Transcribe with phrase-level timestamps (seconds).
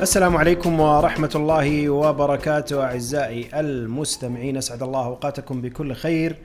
[0.00, 6.36] السلام عليكم ورحمة الله وبركاته أعزائي المستمعين أسعد الله أوقاتكم بكل خير.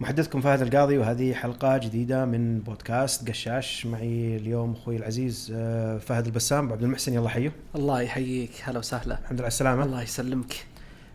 [0.00, 3.86] محدثكم فهد القاضي وهذه حلقة جديدة من بودكاست قشاش.
[3.86, 6.72] معي اليوم أخوي العزيز آه، فهد البسام.
[6.72, 8.50] عبد المحسن يلا حيه الله يحييك.
[8.64, 9.18] هلا وسهلا.
[9.22, 9.84] الحمد لله على السلامة.
[9.84, 10.66] الله يسلمك.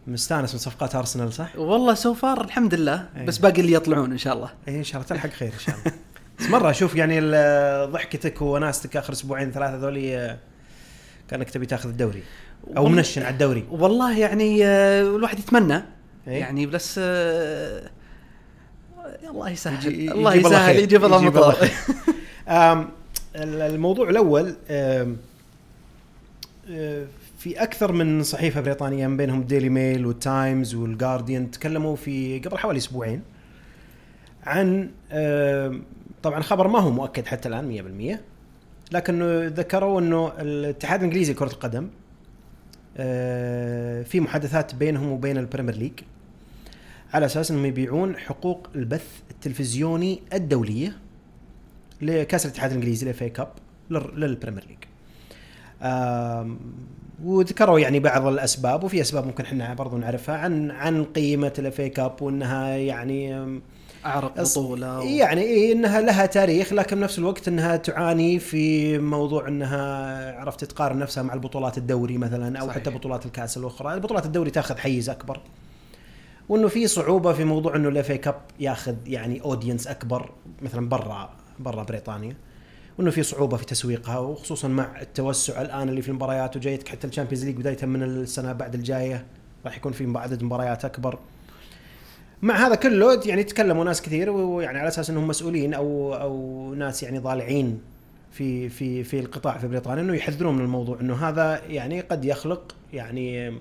[0.07, 3.25] مستانس من صفقات أرسنال صح؟ والله سو فار الحمد لله أي.
[3.25, 4.49] بس باقي اللي يطلعون إن شاء الله.
[4.67, 5.91] إيه إن شاء الله تلحق خير إن شاء الله.
[6.39, 7.19] بس مرة أشوف يعني
[7.85, 10.37] ضحكتك وناستك آخر أسبوعين ثلاثة ذولي آه،
[11.29, 12.23] كأنك تبي تاخذ الدوري
[12.67, 13.63] والله- mention على الدوري.
[13.71, 15.75] والله يعني آه، الواحد يتمنى.
[16.27, 16.33] إيه.
[16.39, 17.89] يعني بس آه،
[19.29, 20.75] الله يسهل يجي- الله يسهل.
[20.79, 21.57] يجيب الله مطر
[23.35, 25.07] الموضوع الأول آه،
[27.39, 32.77] في أكثر من صحيفة بريطانية من بينهم ديلي ميل والتايمز والجارديان تكلموا في قبل حوالي
[32.77, 33.21] أسبوعين
[34.43, 34.89] عن
[36.23, 38.19] طبعا خبر ما هو مؤكد حتى الآن 100%
[38.91, 41.87] لكن ذكروا إنه الاتحاد الإنجليزي لكرة القدم
[42.97, 45.91] آه، في محادثات بينهم وبين ال Premier League
[47.13, 50.97] على أساس إنهم يبيعون حقوق البث التلفزيوني الدولية
[52.01, 53.47] لكأس الاتحاد الإنجليزي ال FA Cup
[53.89, 54.77] لل- لل Premier League.
[57.23, 61.89] وذكروا يعني بعض الأسباب وفي أسباب ممكن إحنا برضو نعرفها عن عن قيمة ال FA
[61.89, 63.45] Cup وإنها يعني
[64.07, 65.01] أعرق بطولة و...
[65.01, 70.99] يعني إيه إنها لها تاريخ لكن بنفس الوقت إنها تعاني في موضوع إنها عرفت تقارن
[70.99, 72.81] نفسها مع البطولات الدوري مثلا أو صحيح.
[72.81, 75.41] حتى بطولات الكأس الأخرى، بطولات الدوري تأخذ حيز أكبر.
[76.49, 81.29] وإنه في صعوبة في موضوع إنه ال FA Cup يأخذ يعني audience أكبر مثلا برا
[81.59, 82.35] برا بريطانيا.
[82.99, 87.11] وإنه في صعوبة في تسويقها وخصوصا مع التوسع الآن اللي في المباريات وجايتك حتى ال
[87.11, 89.25] Champions League بداية من السنة بعد الجاية
[89.65, 91.19] راح يكون في عدد مباريات أكبر.
[92.41, 97.03] مع هذا كله يعني تكلموا ناس كثير ويعني على أساس إنهم مسؤولين أو أو ناس
[97.03, 97.81] يعني ضالعين
[98.31, 102.75] في في في القطاع في بريطانيا إنه يحذرون من الموضوع إنه هذا يعني قد يخلق
[102.93, 103.59] يعني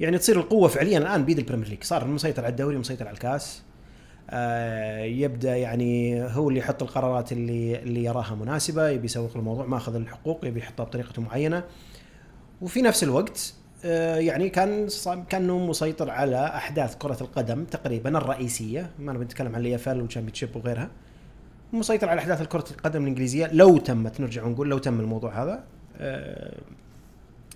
[0.00, 1.82] يعني تصير القوة فعليا الآن بيد ال Premier League.
[1.84, 3.62] صار مسيطر على الدوري مسيطر على الكاس.
[4.30, 9.94] آه يبدأ يعني هو اللي يحط القرارات اللي اللي يراها مناسبة يبي يسوق الموضوع ماخذ
[9.94, 11.64] الحقوق يبي يحطها بطريقة معينة.
[12.60, 13.54] وفي نفس الوقت
[13.84, 14.88] يعني كان
[15.30, 20.56] كانه مسيطر على أحداث كرة القدم تقريبا الرئيسية ما نبي نتكلم عن الاي وال Championship
[20.56, 20.90] وغيرها.
[21.72, 25.64] مسيطر على أحداث كره القدم الإنجليزية لو تمت نرجع ونقول لو تم الموضوع هذا
[25.96, 26.54] آه،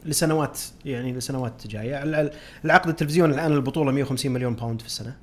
[0.04, 2.02] لسنوات يعني لسنوات جاية.
[2.02, 2.30] ال- ال-
[2.64, 5.16] العقد التلفزيوني الآن البطولة 150 مليون pound في السنة.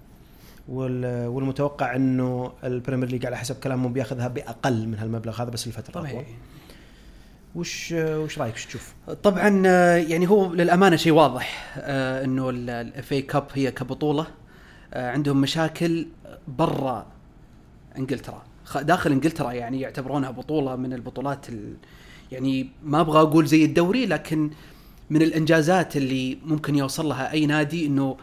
[0.70, 5.68] وال- والمتوقع إنه ال Premier League على حسب كلامهم بياخذها بأقل من هالمبلغ هذا بس
[5.68, 6.26] لفترة طبيعي.
[7.56, 8.94] وش وش رأيك؟ وش تشوف؟
[9.24, 14.28] طبعا آه، يعني هو للأمانة شيء واضح آه، إنه ال FA Cup هي كبطولة.
[14.94, 16.08] آه، عندهم مشاكل
[16.48, 17.08] برا
[17.98, 18.44] إنجلترا.
[18.76, 21.74] داخل إنجلترا يعني يعتبرونها بطولة من البطولات ال...
[22.32, 24.50] يعني ما أبغى أقول زي الدوري لكن
[25.10, 28.18] من الإنجازات اللي ممكن يوصل لها أي نادي إنه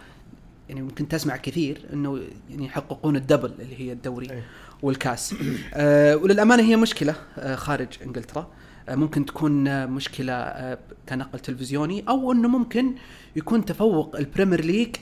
[0.69, 2.21] يعني ممكن تسمع كثير إنه
[2.51, 4.43] يعني يحققون ال double اللي هي الدوري أي.
[4.83, 5.35] والكاس.
[5.75, 8.41] آه وللأمانة هي مشكلة آه خارج إنجلترا.
[8.41, 12.95] آه ممكن تكون آه مشكلة آه كنقل تلفزيوني أو إنه ممكن
[13.37, 14.97] يكون تفوق ال Premier League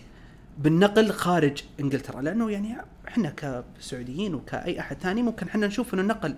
[0.59, 2.77] بالنقل خارج إنجلترا لأنه يعني
[3.09, 3.31] إحنا
[3.79, 6.35] كسعوديين وكأي أحد ثاني ممكن إحنا نشوف إنه النقل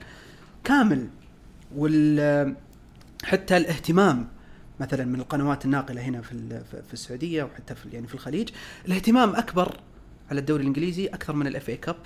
[0.64, 1.08] كامل
[1.76, 2.56] وال
[3.24, 4.28] حتى الاهتمام
[4.80, 8.48] مثلا من القنوات الناقلة هنا في في- السعودية وحتى في يعني في الخليج
[8.86, 9.76] الاهتمام أكبر
[10.30, 11.97] على الدوري الإنجليزي أكثر من ال FA Cup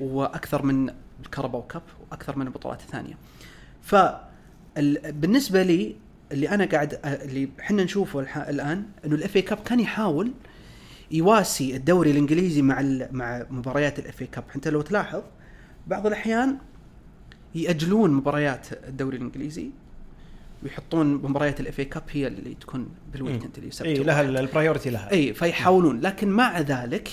[0.00, 0.90] وأكثر من
[1.24, 3.14] ال Carabao Cup وأكثر من البطولات الثانية.
[3.82, 3.94] ف
[5.10, 5.96] بالنسبة لي
[6.32, 8.20] اللي أنا قاعد اللي إحنا نشوفه
[8.50, 10.32] الآن إنه ال FA Cup كان يحاول
[11.10, 15.22] يواسي الدوري الإنجليزي مع مع مباريات ال FA Cup، أنت لو تلاحظ
[15.86, 16.58] بعض الأحيان
[17.54, 19.70] يأجلون مباريات الدوري الإنجليزي
[20.62, 24.06] ويحطون مباريات ال FA Cup هي اللي تكون بال weekend اللي سبت اي وأحد.
[24.06, 25.10] لها ال priority لها.
[25.12, 26.00] اي فيحاولون.
[26.00, 27.08] لكن مع ذلك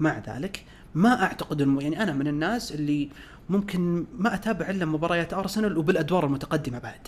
[0.00, 0.64] مع ذلك
[0.94, 3.08] ما أعتقد إنه يعني أنا من الناس اللي
[3.50, 7.00] ممكن ما أتابع إلا مباريات أرسنال وبالأدوار المتقدمة بعد.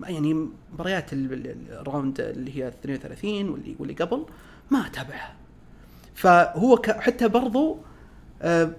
[0.00, 4.26] يعني مباريات ال- ال- ال round اللي هي 32 واللي واللي قبل
[4.70, 5.34] ما أتابعها.
[6.14, 7.78] فهو حتى برضو
[8.42, 8.70] آه،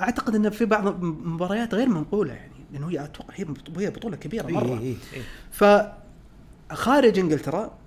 [0.00, 3.34] أعتقد إن في بعض المباريات غير منقولة يعني لأنه هي أتوقع
[3.76, 4.78] هي بطولة كبيرة إي مرة.
[4.78, 5.22] إي إي.
[5.50, 7.78] فخارج إنجلترا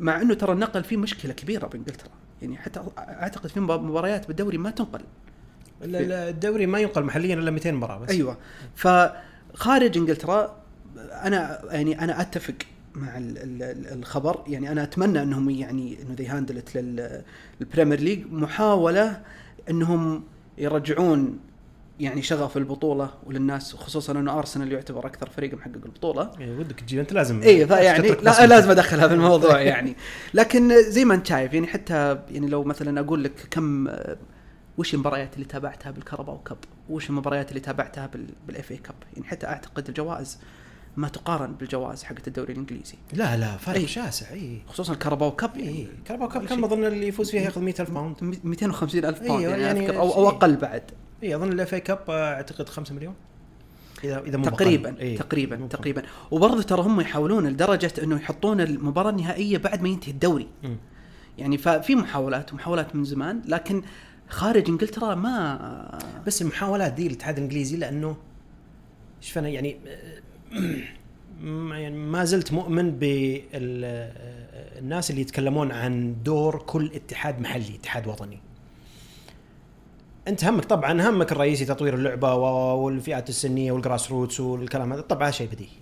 [0.00, 2.10] مع إنه ترى النقل فيه مشكلة كبيرة بإنجلترا.
[2.42, 5.00] يعني حتى أعتقد في مباريات بالدوري ما تنقل.
[5.84, 8.10] الدوري ما ينقل محليا إلا 200 مباراة بس.
[8.10, 8.36] أيوه.
[8.74, 10.56] فخارج إنجلترا
[10.96, 12.54] أنا يعني أنا أتفق
[12.94, 14.42] مع ال- ال- الخبر.
[14.46, 16.74] يعني أنا أتمنى أنهم يعني إنه they handled it
[17.60, 19.20] لل Premier League محاولة
[19.70, 20.22] إنهم
[20.58, 21.38] يرجعون
[22.00, 26.30] يعني شغف البطولة وللناس وخصوصا إنه ارسنال يعتبر أكثر فريق محقق البطولة.
[26.40, 28.46] إيه، ودك تجيب أنت لازم اي فيعني تترك لا.
[28.46, 29.96] لازم ادخلها في الموضوع يعني.
[30.34, 33.88] لكن زي ما أنت شايف يعني حتى يعني لو مثلا أقول لك كم
[34.78, 36.58] وش المباريات اللي تابعتها بال Carabao Cup
[36.90, 38.10] وش المباريات اللي تابعتها
[38.46, 40.38] بال FA Cup يعني حتى أعتقد الجوائز
[40.96, 43.86] ما تقارن بالجوائز حقت الدوري الإنجليزي لا لا فرق إيه.
[43.86, 46.64] شاسع اي خصوصا ال Carabao Cup اي Carabao Cup كم.
[46.64, 50.14] أظن اللي يفوز فيها ياخذ 100000 pound 250 ألف pound أيوة، يعني, يعني أذكر أو
[50.14, 50.28] أو.
[50.28, 50.82] أقل بعد
[51.22, 53.14] اي أظن ال FA Cup أعتقد 5 مليون
[54.04, 54.98] اذا إذا مو تقريبا.
[55.00, 55.18] إيه.
[55.18, 55.78] تقريبا مو بأقل.
[55.78, 60.76] تقريبا وبرضه ترى هم يحاولون لدرجة إنه يحطون المباراة النهائية بعد ما ينتهي الدوري مم.
[61.38, 63.82] يعني ففي محاولات ومحاولات من زمان لكن
[64.32, 68.16] خارج إنجلترا ما بس المحاولات دي الاتحاد الإنجليزي لأنه
[69.22, 69.76] إيش فانا يعني
[71.70, 74.20] يعني ما زلت مؤمن بالناس
[75.10, 78.38] اللي يتكلمون عن دور كل اتحاد محلي اتحاد وطني.
[80.28, 82.34] أنت همك طبعا همك الرئيسي تطوير اللعبة
[82.74, 85.76] والفئات السنية والجراس روتس والكلام هذا طبعا شيء بديهي.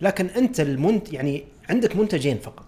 [0.00, 2.66] لكن أنت المنت يعني عندك منتجين فقط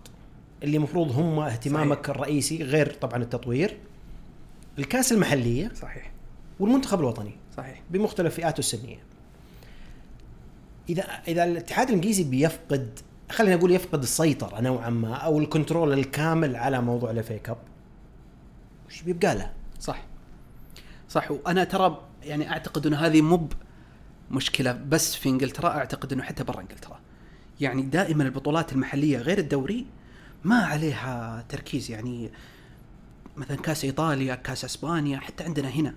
[0.63, 2.17] اللي المفروض هم اهتمامك صحيح.
[2.17, 3.77] الرئيسي غير طبعا التطوير.
[4.79, 6.11] الكاس المحلية صحيح.
[6.61, 7.83] والمنتخب الوطني صحيح.
[7.91, 8.99] بمختلف فئاته السنية.
[10.89, 12.99] إذا إذا الاتحاد الإنجليزي بيفقد
[13.31, 17.57] خلينا نقول يفقد السيطرة نوعا ما أو ال control الكامل على موضوع ال FA Cup
[18.89, 20.05] وش بيبقى له؟ صح.
[21.09, 21.31] صح.
[21.31, 23.53] وأنا ترى يعني أعتقد إنه هذه مب
[24.31, 27.01] مشكله بس في إنجلترا أعتقد إنه حتى برا إنجلترا.
[27.61, 29.87] يعني دائما البطولات المحلية غير الدوري
[30.45, 31.91] ما عليها تركيز.
[31.91, 32.31] يعني
[33.39, 35.95] مثلا كاس إيطاليا كاس إسبانيا حتى عندنا هنا.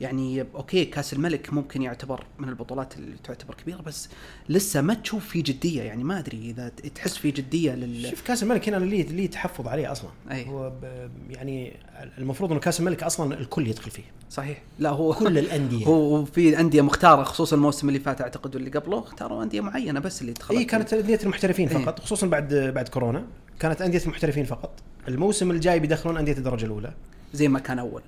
[0.00, 4.08] يعني okay كاس الملك ممكن يعتبر من البطولات اللي تعتبر كبيرة بس
[4.48, 5.82] لسه ما تشوف في جدية.
[5.82, 9.68] يعني ما أدري إذا تحس في جدية لل شوف كاس الملك هنا اللي اللي تحفظ
[9.68, 10.46] عليه أصلا؟ أي.
[10.46, 10.72] هو
[11.30, 11.76] يعني
[12.18, 14.02] المفروض إنه كاس الملك أصلا الكل يدخل فيه.
[14.30, 14.62] صحيح.
[14.78, 15.86] لا هو كل الأندية.
[15.86, 20.20] هو في أندية مختارة خصوصا الموسم اللي فات أعتقد واللي قبله اختاروا أندية معينة بس
[20.20, 21.68] اللي دخلت إي كانت أندية المحترفين.
[21.68, 23.26] فقط خصوصا بعد بعد كورونا.
[23.58, 24.70] كانت أندية المحترفين فقط.
[25.10, 26.92] الموسم الجاي بيدخلون أندية الدرجة الأولى.
[27.32, 28.02] زي ما كان أول.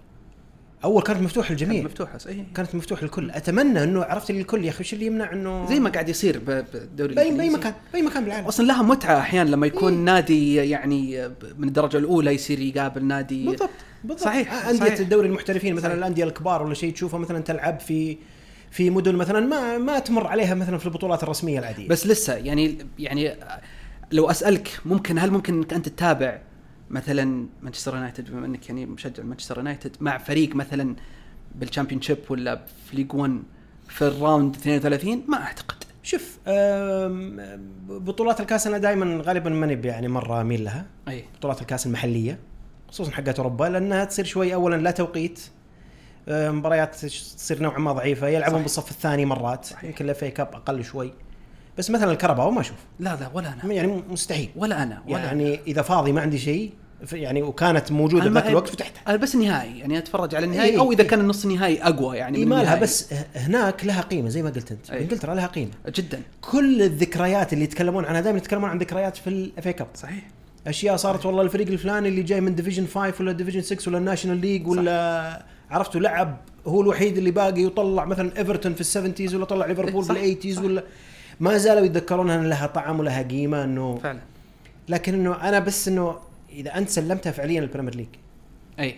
[0.84, 2.46] أول كانت مفتوح كانت للجميع مفتوحة صحيح.
[2.54, 3.30] كانت مفتوح للكل.
[3.30, 7.14] أتمنى إنه عرفت الكل يا أخي وش اللي يمنع إنه زي ما قاعد يصير بالدوري
[7.14, 8.46] باي بأي مكان بأي مكان بالعالم.
[8.46, 9.98] أصلا لها متعة أحيانا لما يكون إيه.
[9.98, 11.28] نادي يعني
[11.58, 13.46] من الدرجة الأولى يصير يقابل نادي.
[13.46, 13.70] بالضبط
[14.04, 14.24] بالضبط.
[14.24, 14.98] صحيح، آه، أندية صحيح.
[14.98, 15.94] الدوري المحترفين مثلا.
[15.94, 18.18] الأندية الكبار ولا شيء تشوفها مثلا تلعب في
[18.70, 21.88] في مدن مثلا ما ما تمر عليها مثلا في البطولات الرسمية العادية.
[21.88, 23.36] بس لسه يعني يعني
[24.12, 26.38] لو أسألك ممكن هل ممكن إنك أنت تتابع
[26.92, 30.96] مثلا مانشستر يونايتد بما إنك يعني مشجع مانشستر يونايتد مع فريق مثلا
[31.54, 33.42] بال Championship ولا في League 1
[33.88, 35.84] في ال round 32 ما أعتقد.
[36.02, 36.38] شوف
[37.88, 40.86] بطولات الكاس أنا دائما غالبا ماني يعني مرة أميل لها.
[41.08, 41.24] أي.
[41.38, 42.38] بطولات الكاس المحلية
[42.88, 45.40] خصوصا حقت أوروبا لأنها تصير شوي اولا لا توقيت.
[46.28, 48.62] مباريات تصير نوعا ما ضعيفة يلعبون.
[48.62, 49.68] بالصف الثاني مرات.
[49.82, 51.12] يمكن ال FA Cup أقل شوي.
[51.78, 52.76] بس مثلا ال Carabao ما أشوف.
[53.00, 53.72] لا لا ولا أنا.
[53.72, 54.50] يعني مستحيل.
[54.56, 56.72] ولا أنا ولا يعني إذا فاضي ما عندي شيء
[57.12, 59.02] يعني وكانت موجودة بذاك الوقت فتحتها.
[59.08, 61.08] أنا بس النهائي يعني أتفرج على النهائي إيه، أو إذا إيه.
[61.08, 62.74] كان النص النهائي أقوى يعني من ما لها.
[62.74, 64.90] بس هناك لها قيمة زي ما قلت أنت.
[64.90, 65.02] أي.
[65.02, 65.70] إنجلترا لها قيمة.
[65.96, 66.20] جدا.
[66.40, 70.28] كل الذكريات اللي يتكلمون عنها دائما يتكلمون عن ذكريات في ال FA Cup صحيح.
[70.66, 74.03] أشياء صارت والله الفريق الفلاني اللي جاي من division 5 ولا division 6 ولا ال
[74.03, 79.34] National League ولا عرفتوا لعب هو الوحيد اللي باقي يطلع مثلا ايفرتون في ال seventies
[79.34, 80.64] ولا طلع ليفربول صح، بال eighties صح.
[80.64, 80.84] ولا
[81.40, 84.20] ما زالوا يتذكرونها ان لها طعم ولها قيمة إنه فعلا.
[84.88, 86.16] لكن إنه أنا بس إنه
[86.52, 88.08] إذا أنت سلمتها فعليا ال Premier League.
[88.78, 88.94] أي.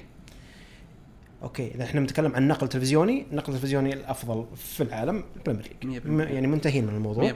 [1.43, 6.31] أوكي إذا إحنا بنتكلم عن نقل تلفزيوني النقل التلفزيوني الأفضل في العالم ال Premier League.
[6.35, 7.33] يعني منتهين من الموضوع.
[7.33, 7.35] 100%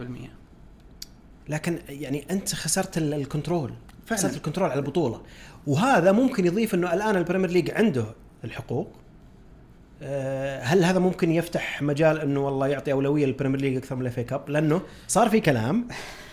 [1.49, 3.73] لكن يعني أنت خسرت ال- ال control.
[4.07, 4.21] فعلاً.
[4.21, 5.23] خسرت ال control على البطولة.
[5.67, 8.05] وهذا ممكن يضيف إنه الآن ال Premier League عنده
[8.45, 8.89] الحقوق.
[10.03, 14.03] آه، هل هذا ممكن يفتح مجال إنه والله يعطي أولوية لل Premier League أكثر من
[14.03, 15.89] ال FA Cup لأنه صار في كلام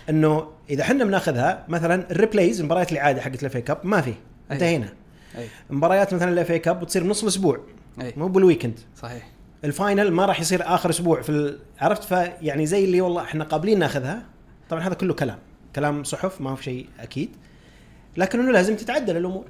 [0.10, 4.14] إنه إذا إحنا بناخذها مثلا ال replays مباريات الإعادة حقت ال FA Cup ما في.
[4.52, 4.94] انتهينا.
[5.70, 7.60] مباريات مثلا ال FA Cup بتصير بنص الأسبوع
[7.98, 9.28] مو بال weekend صحيح.
[9.64, 11.60] ال final ما راح يصير آخر أسبوع في ال...
[11.80, 14.24] عرفت؟ فيعني زي اللي والله إحنا قابلين ناخذها.
[14.70, 15.38] طبعا هذا كله كلام.
[15.76, 17.30] كلام صحف ما هو شيء أكيد.
[18.18, 19.46] لكن إنه لازم تتعدل الأمور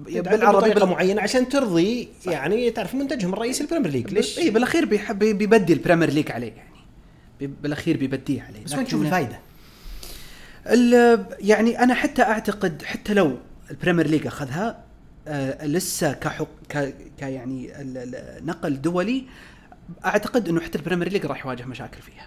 [0.00, 0.88] بالعربي بطريقة بال...
[0.88, 4.14] معينة عشان ترضي يعني تعرف منتجهم الرئيسي ال Premier League.
[4.14, 6.68] ليش؟ أي بالأخير بيحب بيبدي ال Premier League عليه يعني.
[7.62, 8.64] بالأخير بيبديه عليه.
[8.64, 9.38] بس وين تشوف الفائده؟
[11.40, 13.36] يعني أنا حتى أعتقد حتى لو
[13.70, 14.84] ال Premier League أخذها
[15.28, 17.72] آه لسه كحق ك يعني
[18.44, 19.24] نقل دولي
[20.04, 22.26] أعتقد إنه حتى ال Premier League راح يواجه مشاكل فيها.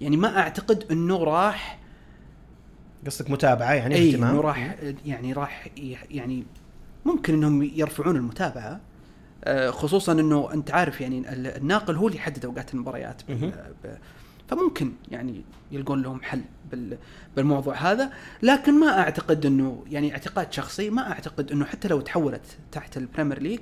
[0.00, 1.78] يعني ما أعتقد إنه راح
[3.06, 4.76] قصدك متابعة يعني إي اهتمام؟ إنه راح
[5.06, 5.68] يعني راح
[6.10, 6.44] يعني
[7.04, 8.80] ممكن إنهم يرفعون المتابعة
[9.44, 13.22] آه، خصوصا إنه أنت عارف يعني ال- الناقل هو اللي يحدد أوقات المباريات
[14.48, 16.40] فممكن يعني يلقون لهم حل.
[17.36, 18.10] بالموضوع هذا.
[18.42, 22.42] لكن ما أعتقد إنه يعني اعتقاد شخصي ما أعتقد إنه حتى لو تحولت
[22.72, 23.60] تحت ال Premier League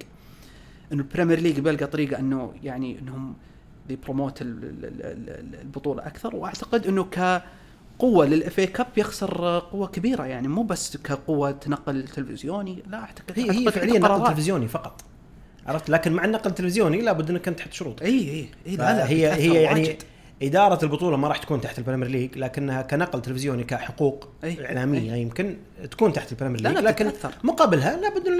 [0.92, 3.34] إنه ال Premier League بيلقى طريقة إنه يعني إنهم
[3.88, 6.36] بي promote ال- ال- ال- ال- البطولة أكثر.
[6.36, 10.24] وأعتقد إنه كقوة لل FA Cup يخسر قوة كبيرة.
[10.26, 14.26] يعني مو بس كقوة نقل تلفزيوني لا اعتقد هي أعتقد هي فعليا نقل.
[14.28, 15.04] تلفزيوني فقط.
[15.66, 18.02] عرفت؟ لكن مع النقل التلفزيوني لابد إنك أنت تحط شروط.
[18.02, 20.02] اي اي إي لا لا هي هي يعني واجد.
[20.42, 24.66] إدارة البطولة ما راح تكون تحت ال Premier League لكنها كنقل تلفزيوني كحقوق أي.
[24.66, 25.20] إعلامية أي.
[25.22, 25.56] يمكن
[25.90, 27.34] تكون تحت ال Premier لا، League لا، لكن تتأثر.
[27.44, 28.38] مقابلها لابد إن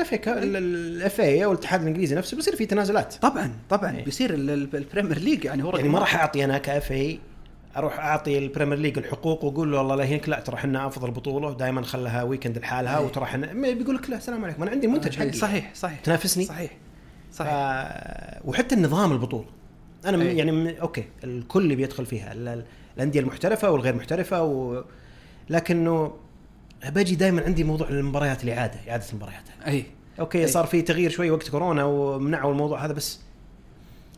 [0.56, 4.04] ال FA أو الاتحاد الإنجليزي نفسه بيصير في تنازلات طبعا طبعا إيه.
[4.04, 6.16] بيصير ال- ال- ال Premier League يعني هو يعني ما راح.
[6.16, 7.18] أعطي أنا ك FA
[7.76, 11.10] أروح أعطي ال Premier League الحقوق وأقول له والله لا هيك لا ترى إحنا أفضل
[11.10, 13.04] بطولة دائما خلها weekend لحالها أي.
[13.04, 16.44] وترى إحنا بيقول لك لا السلام عليكم أنا عندي المنتج إيه، حقي صحيح صحيح تنافسني
[16.44, 16.70] صحيح.
[17.32, 17.50] صحيح
[18.44, 19.46] وحتى النظام البطولة
[20.06, 20.36] أنا أي.
[20.36, 20.80] يعني.
[20.80, 22.64] أوكي الكل بيدخل فيها ال- ال-
[22.96, 24.84] الأندية المحترفة والغير محترفة و...
[25.50, 26.12] لكنه
[26.88, 29.84] باجي دائما عندي موضوع المباريات الاعاده إعادة المباريات إي
[30.20, 30.46] أوكي أي.
[30.48, 33.18] صار في تغيير شوي وقت كورونا ومنعوا الموضوع هذا بس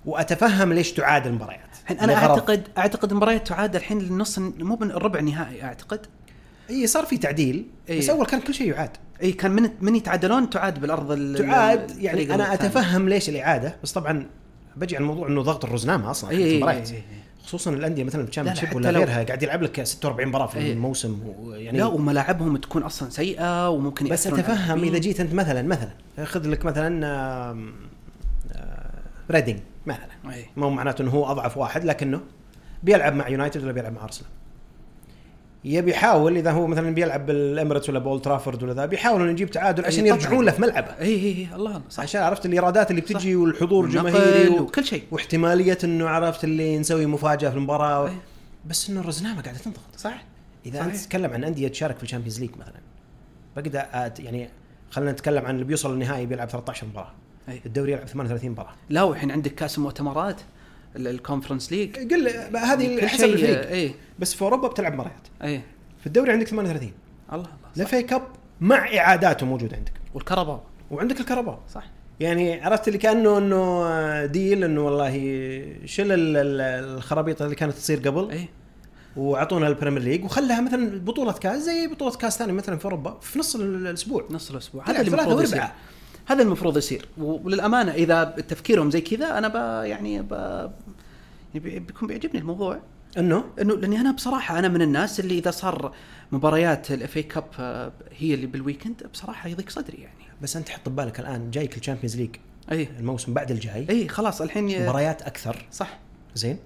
[0.07, 2.14] وأتفهم ليش تعاد المباريات الحين أنا.
[2.14, 6.07] أعتقد أعتقد المباريات تعاد الحين للنص مو من الربع النهائي أعتقد
[6.71, 7.99] إي صار في تعديل أي.
[7.99, 8.91] بس أول كان كل شيء يعاد
[9.23, 12.55] إي كان من من يتعادلون تعاد بالأرض ال- تعاد يعني أنا.
[12.55, 14.26] أتفهم ليش الإعادة بس طبعا
[14.76, 16.90] بجي على الموضوع إنه ضغط الرزنامة أصلا المباريات.
[16.90, 17.02] اي, أي.
[17.45, 20.59] خصوصا الأندية مثلا ال Champion لا، ship ولا غيرها قاعد يلعب لك 46 مباراة في
[20.59, 20.73] إيه.
[20.73, 24.85] الموسم ويعني لا وملاعبهم تكون أصلا سيئة وممكن بس أتفهم.
[24.85, 25.90] إذا جيت أنت مثلا مثلا
[26.25, 27.59] خذ لك مثلا آه،
[29.31, 30.47] ريدنج مثلا إيه.
[30.57, 32.21] مو معناته إنه هو أضعف واحد لكنه
[32.83, 34.31] بيلعب مع يونايتد ولا بيلعب مع أرسنال
[35.64, 39.50] يبي يحاول إذا هو مثلا بيلعب بالإميريتس ولا بأولد ترافورد ولا ذا بيحاول إنه يجيب
[39.50, 40.12] تعادل عشان إيه،.
[40.12, 43.40] يرجعون له في ملعبه اي اي اي الله صح عشان عرفت الإيرادات اللي بتجي صح.
[43.40, 44.62] والحضور الجماهيري و...
[44.62, 48.18] وكل شيء واحتمالية إنه عرفت اللي نسوي مفاجأة في المباراة إيه.
[48.66, 50.25] بس إنه الرزنامة قاعدة تنضغط صح
[50.66, 50.87] إذا صحيح.
[50.92, 52.80] انت تتكلم عن أندية تشارك في ال Champions League مثلا
[53.56, 54.49] بقدر أت- يعني
[54.90, 57.12] خلينا نتكلم عن اللي بيوصل للنهائي بيلعب 13 مباراة
[57.49, 57.61] أي.
[57.66, 60.44] الدوري يلعب 38 مباراة لا والحين عندك كأس المؤتمرات ال-
[60.97, 63.69] ال Conference League قل هذه كل حسب الفريق.
[63.71, 65.29] اي بس في أوروبا بتلعب مباريات.
[65.45, 65.61] اي
[66.01, 66.93] في الدوري عندك 38
[67.33, 68.23] الله الله ال FA Cup
[68.61, 69.93] مع إعاداته موجوده عندك.
[70.14, 71.85] وال Carabao وعندك ال Carabao صح.
[72.21, 75.13] يعني عرفت اللي كأنه إنه deal إنه والله
[75.85, 78.31] شل ال- ال- الخرابيط اللي كانت تصير قبل.
[78.31, 78.49] اي
[79.17, 83.19] وأعطونا ال Premier League وخلاها مثلا بطولة كاس زي بطولة كاس ثانية مثلا في أوروبا
[83.23, 84.25] في نص ال- الأسبوع.
[84.31, 84.85] نص الأسبوع.
[84.91, 85.63] هذا اللي المفروض يصير.
[86.27, 87.09] هذا المفروض يصير.
[87.19, 89.55] وللأمانة إذا تفكيرهم زي كذا أنا ب
[89.87, 90.71] يعني ب يعني
[91.61, 92.81] بيكون بيعجبني الموضوع.
[93.19, 95.95] إنه؟ إنه لأني أنا بصراحة أنا من الناس اللي إذا صار
[96.33, 97.45] مباريات ال FA Cup
[98.19, 100.25] هي اللي بال weekend بصراحة يضيق صدري يعني.
[100.43, 102.37] بس أنت حط ببالك الآن جايك ال Champions League
[102.73, 102.89] أي.
[102.99, 103.87] الموسم بعد الجاي.
[103.91, 105.67] أي خلاص الحين مباريات أكثر.
[105.73, 105.99] صح.
[106.35, 106.59] زين؟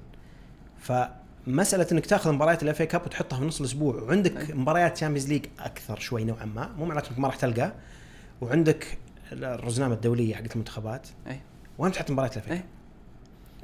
[0.79, 4.55] فمسألة إنك تأخذ مباريات ال FA Cup وتحطها في نص الأسبوع وعندك أي.
[4.55, 7.73] مباريات Champions League أكثر شوي نوعا ما مو معناته إنك ما راح تلقى
[8.41, 8.99] وعندك
[9.33, 11.09] الرزنامة الدولية حقت المنتخبات.
[11.27, 11.41] أي.
[11.79, 12.63] وين تحط مباريات ال FA.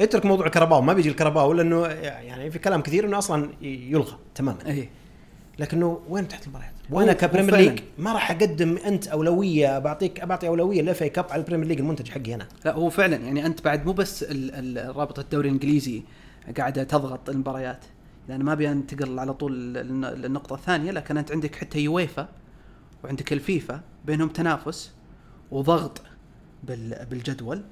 [0.01, 3.49] اترك موضوع ال Carabao ما بيجي ال Carabao لأنه يعني في كلام كثير إنه أصلا
[3.63, 4.89] يلغى تماما اي
[5.59, 7.57] لكنه وين تحت المباريات؟ وأنا ك Premier.
[7.57, 11.67] League ما راح أقدم أنت أولوية بعطيك بعطي أولوية لل FA Cup على ال Premier
[11.67, 14.25] League المنتج حقي أنا لا هو فعلا يعني أنت بعد مو بس
[14.77, 16.03] رابطة الدوري الإنجليزي
[16.59, 17.85] قاعدة تضغط المباريات
[18.29, 22.29] لأن ما ابي انتقل على طول للن- للنقطه الثانية لكن أنت عندك حتى يويفا
[23.05, 24.93] وعندك الفيفا بينهم تنافس
[25.51, 26.03] وضغط
[26.65, 27.63] بال- بالجدول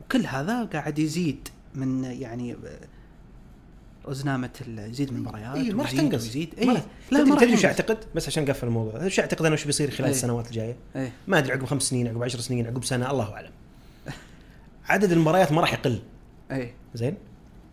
[0.00, 2.56] وكل هذا قاعد يزيد من يعني
[4.06, 6.22] رزنامه ال- يزيد من المباريات اي ما راح تنقص.
[6.22, 6.54] ويزيد.
[6.64, 7.64] ما اي لا تدري ما تدري وش ينقص.
[7.64, 9.04] أعتقد؟ بس عشان نقفل الموضوع.
[9.04, 10.10] وش أعتقد أنا وش بيصير خلال أي.
[10.10, 13.50] السنوات الجاية؟ اي ما أدري عقب خمس سنين عقب عشر سنين عقب سنة الله أعلم.
[14.88, 16.02] عدد المباريات ما راح يقل.
[16.52, 17.14] اي زين؟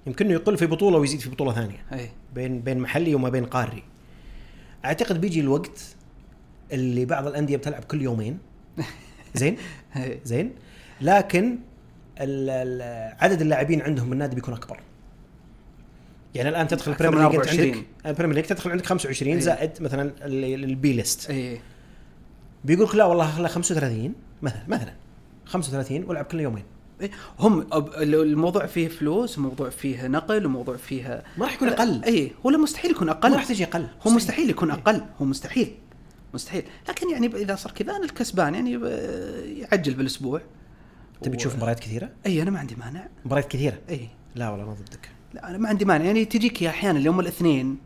[0.07, 1.85] يمكن إنه يقل في بطولة ويزيد في بطولة ثانية.
[1.93, 3.83] اي بين بين محلي وما بين قاري.
[4.85, 5.95] أعتقد بيجي الوقت
[6.71, 8.37] اللي بعض الأندية بتلعب كل يومين.
[9.35, 9.57] زين؟
[9.95, 10.53] اي زين؟
[11.01, 11.57] لكن
[12.19, 14.79] عدد اللاعبين عندهم بالنادي بيكون أكبر.
[16.35, 17.73] يعني الآن تدخل من ال Premier League انت 24.
[17.73, 19.39] عندك ال Premier League تدخل عندك 25 إيه.
[19.39, 21.29] زائد مثلا ال- ال B list.
[21.29, 21.61] اي
[22.65, 24.93] بيقول لك لا والله خلها 35 مثلا مثلا
[25.45, 26.63] 35 والعب كل يومين.
[27.01, 27.67] إيه، هم
[28.01, 32.03] الموضوع فيه فلوس وموضوع فيه نقل وموضوع فيه ما راح يكون أقل.
[32.03, 33.29] اي هو مستحيل يكون أقل.
[33.29, 33.87] ما راح تجي أقل.
[34.07, 34.49] هو مستحيل.
[34.49, 35.01] يكون أقل.
[35.21, 35.75] هو مستحيل.
[36.33, 36.63] مستحيل.
[36.89, 38.83] لكن يعني إذا صار كذا أنا الكسبان يعني ب-
[39.57, 40.41] يعجل بالأسبوع.
[41.21, 43.07] تبي تشوف مباريات كثيرة؟ إي أنا ما عندي مانع.
[43.25, 44.07] مباريات كثيرة؟ إي.
[44.35, 45.09] لا والله أنا ضدك.
[45.33, 46.05] لا أنا ما عندي مانع.
[46.05, 47.77] يعني تجيك يا أحيانا يوم الاثنين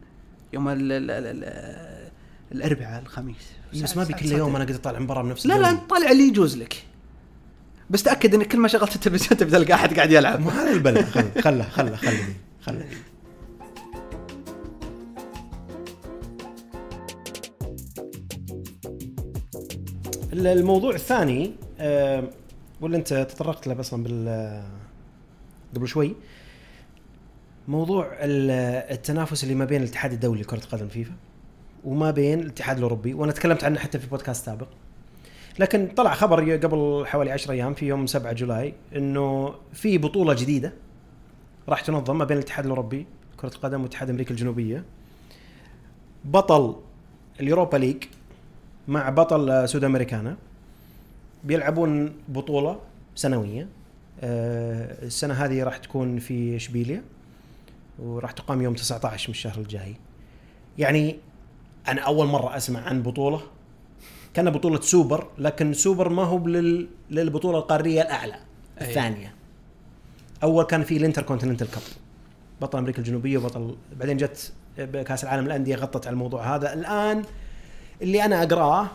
[0.53, 2.11] يوم ال ال ال ال
[2.51, 3.35] الأربعاء الخميس.
[3.83, 5.69] بس ما بي كل يوم أنا قاعد أطالع مباراة بنفس لا لا.
[5.69, 6.83] انت طالع اللي يجوز لك.
[7.89, 10.39] بس تأكد إنك كل ما شغلت التلفزيون تبدا تلقى أحد قاعد يلعب.
[10.41, 12.29] ما هذا البلاء خله خله خله خله.
[12.61, 12.85] خله
[20.33, 21.55] الموضوع الثاني
[22.81, 24.63] واللي انت تطرقت له أصلا بال
[25.75, 26.15] قبل شوي.
[27.67, 31.13] موضوع ال- التنافس اللي ما بين الاتحاد الدولي لكرة القدم فيفا
[31.83, 34.67] وما بين الاتحاد الأوروبي وأنا تكلمت عنه حتى في بودكاست سابق.
[35.59, 40.73] لكن طلع خبر قبل حوالي 10 أيام في يوم 7 جولاي إنه في بطولة جديدة
[41.69, 43.05] راح تنظم ما بين الاتحاد الأوروبي
[43.37, 44.83] كره القدم واتحاد أمريكا الجنوبية.
[46.25, 46.75] بطل
[47.39, 48.03] ال Europa League
[48.87, 50.37] مع بطل Sudamericana.
[51.45, 52.79] بيلعبون بطولة
[53.15, 53.67] سنوية.
[54.21, 57.03] آه، السنة هذه راح تكون في اشبيليا
[57.99, 59.95] وراح تقام يوم 19 من الشهر الجاي.
[60.77, 61.15] يعني
[61.87, 63.41] أنا أول مرة أسمع عن بطولة
[64.33, 66.87] كان بطولة سوبر لكن سوبر ما هو لل...
[67.11, 68.33] للبطولة القارية الأعلى
[68.81, 68.87] أي.
[68.89, 69.33] الثانية.
[70.43, 71.83] أول كان في ال Intercontinental Cup
[72.61, 76.73] بطل أمريكا الجنوبية وبطل بعدين جت بكاس العالم الانديه غطت على الموضوع هذا.
[76.73, 77.23] الآن
[78.01, 78.87] اللي أنا أقرأه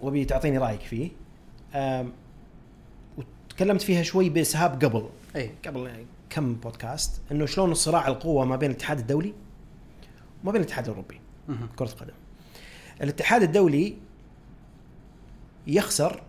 [0.00, 1.10] وأبي تعطيني رأيك فيه
[3.16, 8.70] وتكلمت فيها شوي باسهاب قبل إي قبل كم بودكاست إنه شلون الصراع القوة ما بين
[8.70, 9.34] الاتحاد الدولي
[10.42, 11.20] وما بين الاتحاد الأوروبي.
[11.76, 12.14] كرة القدم.
[13.02, 13.96] الاتحاد الدولي
[15.66, 16.22] يخسر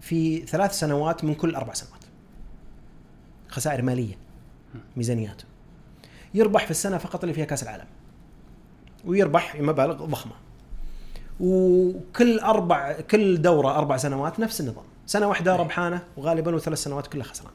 [0.00, 2.04] في ثلاث سنوات من كل أربع سنوات.
[3.48, 4.14] خسائر مالية
[4.96, 5.44] ميزانياته.
[6.34, 7.86] يربح في السنة فقط اللي فيها كأس العالم.
[9.04, 10.32] ويربح مبالغ ضخمة.
[11.40, 17.24] وكل أربع كل دورة أربع سنوات نفس النظام، سنة واحدة ربحانة وغالبا وثلاث سنوات كلها
[17.24, 17.54] خسرانة.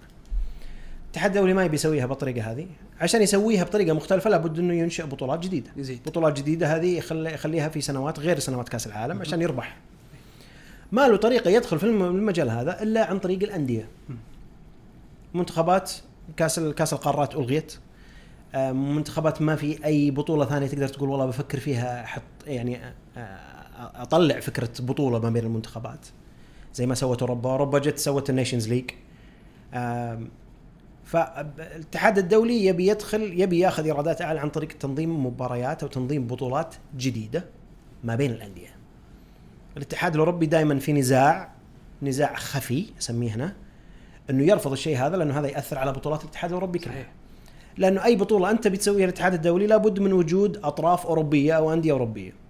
[1.05, 2.67] الاتحاد الدولي ما يبي يسويها بالطريقة هذه،
[3.01, 5.71] عشان يسويها بطريقة مختلفة لابد إنه ينشئ بطولات جديدة.
[5.77, 5.99] يزيد.
[6.05, 9.77] بطولات جديدة هذه يخلي يخليها في سنوات غير سنوات كأس العالم عشان يربح.
[10.91, 13.87] ما له طريقة يدخل في الم- المجال هذا إلا عن طريق الأندية.
[15.33, 15.91] منتخبات
[16.37, 17.73] كأس كأس القارات ألغيت.
[18.55, 22.79] آه، منتخبات ما في أي بطولة ثانية تقدر تقول والله بفكر فيها أحط يعني
[23.17, 26.05] آه، أطلع فكرة بطولة ما بين المنتخبات
[26.73, 28.91] زي ما سوت أوروبا أوروبا جت سوت ال Nations League
[31.05, 36.75] فالاتحاد الدولي يبي يدخل يبي ياخذ إيرادات أعلى عن طريق تنظيم مباريات أو تنظيم بطولات
[36.97, 37.45] جديدة
[38.03, 38.75] ما بين الأندية.
[39.77, 41.51] الاتحاد الأوروبي دائما في نزاع
[42.01, 43.55] نزاع خفي أسميه هنا
[44.29, 46.93] إنه يرفض الشيء هذا لأنه هذا يأثر على بطولات الاتحاد الأوروبي كلها.
[46.93, 47.11] صحيح
[47.77, 52.44] لأنه أي بطولة أنت بتسويها الاتحاد الدولي لابد من وجود أطراف أوروبية أو أندية أوروبية.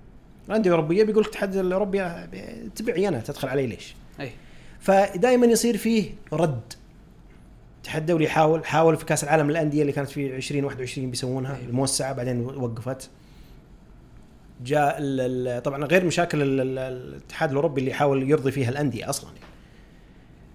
[0.47, 1.99] الانديه الاوروبيه بيقول لك الاتحاد الاوروبي
[2.75, 4.31] تبعي أنا تدخل علي ليش؟ أي.
[4.79, 6.73] فدائما يصير فيه رد.
[7.75, 11.57] الاتحاد الدولي يحاول حاول في كأس العالم للأندية اللي كانت في 2021 بيسوونها.
[11.67, 13.09] الموسعة بعدين وقفت.
[14.63, 19.09] جاء ال- ال- طبعا غير مشاكل ال- ال- الاتحاد الأوروبي اللي يحاول يرضي فيها الأندية
[19.09, 19.29] أصلا.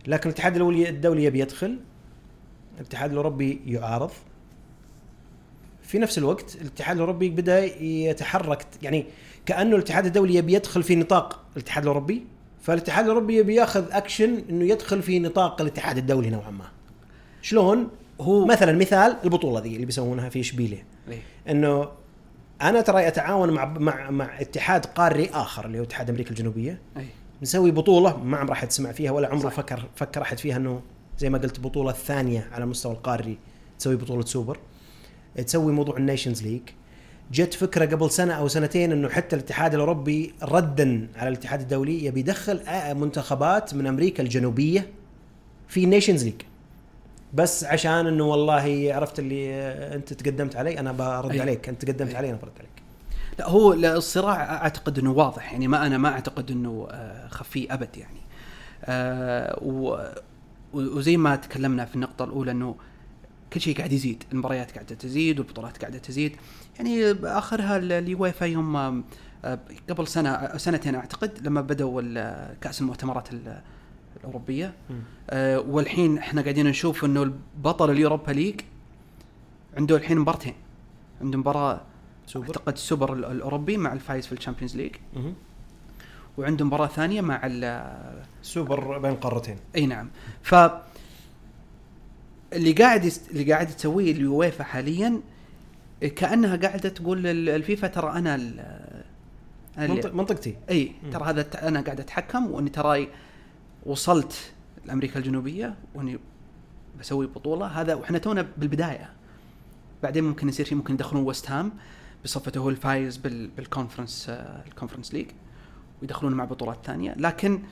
[0.07, 1.79] لكن الاتحاد الدولي الدولي يبي يدخل
[2.77, 4.11] الاتحاد الأوروبي يعارض.
[5.83, 9.07] في نفس الوقت الاتحاد الأوروبي بدأ يتحرك يعني
[9.51, 12.27] كأنه الاتحاد الدولي يبي يدخل في نطاق الاتحاد الأوروبي
[12.63, 16.65] فالاتحاد الأوروبي يبي ياخذ اكشن إنه يدخل في نطاق الاتحاد الدولي نوعا ما.
[17.43, 17.89] شلون؟
[18.21, 20.85] هو مثلا مثال البطولة ذي اللي بيسوونها في إشبيلية.
[21.09, 21.89] اي إنه
[22.63, 26.79] أنا ترى أتعاون مع مع مع اتحاد قاري آخر اللي هو اتحاد أمريكا الجنوبية.
[26.97, 27.07] اي
[27.43, 29.57] نسوي بطولة ما عمر احد سمع فيها ولا عمره صح.
[29.57, 30.83] فكر فكر أحد فيها إنه
[31.19, 33.39] زي ما قلت بطولة ثانية على المستوى القاري
[33.79, 34.59] تسوي بطولة سوبر.
[35.37, 36.63] تسوي موضوع ال Nations League.
[37.33, 42.21] جت فكرة قبل سنة أو سنتين إنه حتى الاتحاد الأوروبي ردا على الاتحاد الدولي يبي
[42.21, 44.91] يدخل آه، منتخبات من أمريكا الجنوبية
[45.69, 46.35] في Nations League
[47.35, 51.41] بس عشان إنه والله عرفت اللي آه، أنت تقدمت علي أنا برد أي.
[51.41, 51.69] عليك.
[51.69, 52.17] أنت تقدمت أي.
[52.17, 52.71] علي أنا برد عليك.
[53.39, 55.53] لا هو لا، الصراع أعتقد إنه واضح.
[55.53, 58.21] يعني ما أنا ما أعتقد إنه آه، خفي أبد يعني.
[60.73, 62.75] وزي ما تكلمنا في النقطة الأولى إنه
[63.53, 66.37] كل شيء قاعد يزيد المباريات قاعدة تزيد والبطولات قاعدة تزيد.
[66.81, 69.03] يعني آخرها ال- اليويفا يوم آه،
[69.45, 69.59] آه،
[69.91, 73.61] قبل سنة سنتين أعتقد لما بدأوا ال- كأس المؤتمرات ال-
[74.21, 74.73] الأوروبية.
[75.31, 78.61] آه، والحين إحنا قاعدين نشوف إنه البطل اليوروبا ليج
[79.77, 80.55] عنده الحين مبارتين.
[81.21, 81.81] عنده مباراة
[82.27, 82.47] سوبر.
[82.47, 84.93] أعتقد السوبر ال- الأوروبي مع الفايز في ال Champions League.
[86.39, 90.11] وعنده مباراة ثانية مع ال- سوبر بين القارتين إي نعم.
[90.43, 90.55] ف
[92.53, 93.31] اللي قاعد يست...
[93.31, 95.21] اللي قاعد تسويه اليويفا حاليا
[96.01, 98.37] كأنها قاعدة تقول الفيفا ترى أنا
[99.79, 100.57] منطق منطقتي.
[100.71, 100.93] إي.
[101.13, 103.09] ترى هذا أنا قاعد أتحكم وإني تراي
[103.87, 104.53] وصلت
[104.85, 106.19] لأمريكا الجنوبية وإني
[107.01, 107.67] بسوي بطولة.
[107.67, 109.11] هذا وإحنا تونا بالبداية.
[110.03, 111.73] بعدين ممكن يصير شيء ممكن يدخلون ويست هام
[112.25, 113.49] بصفته هو الفايز بال...
[113.49, 114.27] بال Conference
[114.67, 115.27] ال Conference League
[116.03, 117.15] ويدخلون مع بطولات ثانية.
[117.17, 117.63] لكن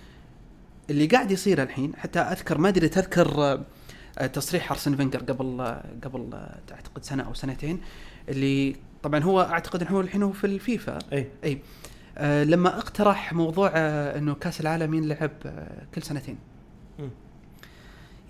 [0.91, 3.59] اللي قاعد يصير الحين حتى أذكر ما أدري تذكر
[4.19, 7.81] آه، تصريح أرسن فينجر قبل آه، قبل آه، أعتقد سنة أو سنتين
[8.29, 11.59] اللي طبعا هو أعتقد إنه هو الحين هو في الفيفا اي اي
[12.19, 16.39] آه لما اقترح موضوع آه إنه كأس العالم ينلعب آه كل سنتين.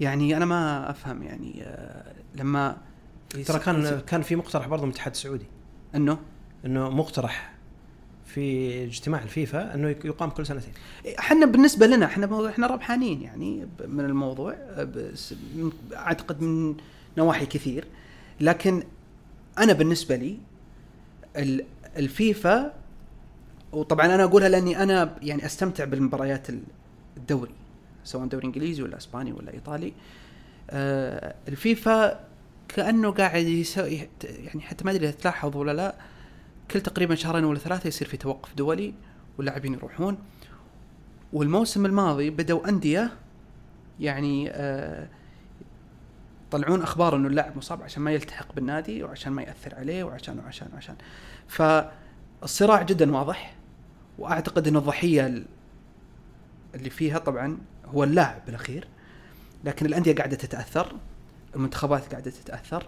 [0.00, 2.76] يعني أنا ما أفهم يعني آه لما
[3.46, 5.46] ترى كان كان في مقترح برضه من الاتحاد السعودي.
[5.94, 6.18] إنه؟
[6.66, 7.54] إنه مقترح
[8.26, 10.72] في اجتماع الفيفا إنه يق- يقام كل سنتين.
[11.18, 14.88] إحنا بالنسبة لنا إحنا إحنا ربحانين يعني من الموضوع آه،
[15.94, 16.76] أعتقد من
[17.18, 17.84] نواحي كثير.
[18.40, 18.82] لكن
[19.58, 20.38] أنا بالنسبة لي
[21.36, 21.64] ال-
[21.96, 22.72] الفيفا
[23.72, 26.62] وطبعا أنا أقولها لأني أنا يعني أستمتع بالمباريات ال-
[27.16, 27.50] الدوري
[28.04, 29.92] سواء دوري إنجليزي ولا إسباني ولا إيطالي.
[30.70, 32.20] آه الفيفا
[32.68, 35.94] كأنه قاعد يسوي يعني حتى ما أدري إذا تلاحظ ولا لا
[36.70, 38.94] كل تقريبا شهرين ولا ثلاثة يصير في توقف دولي
[39.38, 40.18] واللاعبين يروحون.
[41.32, 43.10] والموسم الماضي بدأوا أندية
[44.00, 45.08] يعني آه
[46.50, 50.68] طلعون أخبار إنه اللاعب مصاب عشان ما يلتحق بالنادي وعشان ما يأثر عليه وعشان وعشان
[50.74, 50.96] وعشان.
[51.48, 53.54] فالصراع جدا واضح
[54.18, 55.46] وأعتقد إن الضحية ال-
[56.74, 58.88] اللي فيها طبعا هو اللاعب بالأخير
[59.64, 60.92] لكن الأندية قاعدة تتأثر
[61.56, 62.84] المنتخبات قاعدة تتأثر.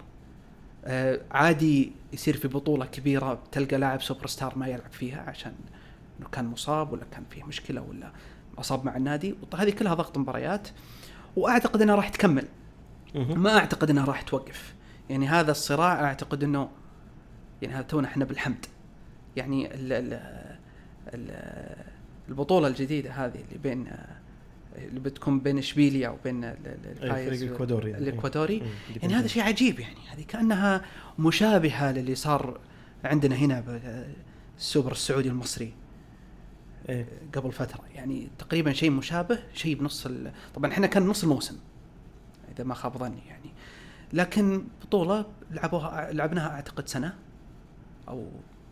[0.84, 5.52] آه عادي يصير في بطولة كبيرة تلقى لاعب سوبر ستار ما يلعب فيها عشان
[6.20, 8.12] إنه كان مصاب ولا كان فيه مشكلة ولا
[8.58, 9.34] أصاب مع النادي.
[9.54, 10.68] هذه كلها ضغط مباريات
[11.36, 12.44] وأعتقد إنها راح تكمل.
[13.14, 14.74] ما أعتقد إنها راح توقف.
[15.10, 16.68] يعني هذا الصراع أعتقد إنه
[17.62, 18.66] يعني هذا تونا إحنا بالحمد.
[19.36, 20.12] يعني ال ال
[21.14, 21.30] ال
[22.28, 23.86] البطولة الجديدة هذه اللي بين
[24.76, 28.08] اللي بتكون بين إشبيليا وبين ال- ال- أي، الفايز فريق الإكوادوري يعني.
[28.08, 28.60] الإكوادوري.
[28.60, 28.66] مم.
[29.02, 29.96] يعني هذا شيء عجيب يعني.
[30.12, 30.84] هذه كأنها
[31.18, 32.60] مشابهة للي صار
[33.04, 34.04] عندنا هنا ب-
[34.58, 35.72] السوبر السعودي المصري.
[36.88, 37.06] إيه.
[37.34, 37.80] قبل فترة.
[37.94, 40.32] يعني تقريبا شيء مشابه شيء بنص ال...
[40.54, 41.56] طبعا إحنا كان نص الموسم.
[42.60, 43.50] إذا ما خاب ظني يعني.
[44.12, 47.14] لكن بطولة لعبوها لعبناها أعتقد سنة
[48.08, 48.26] أو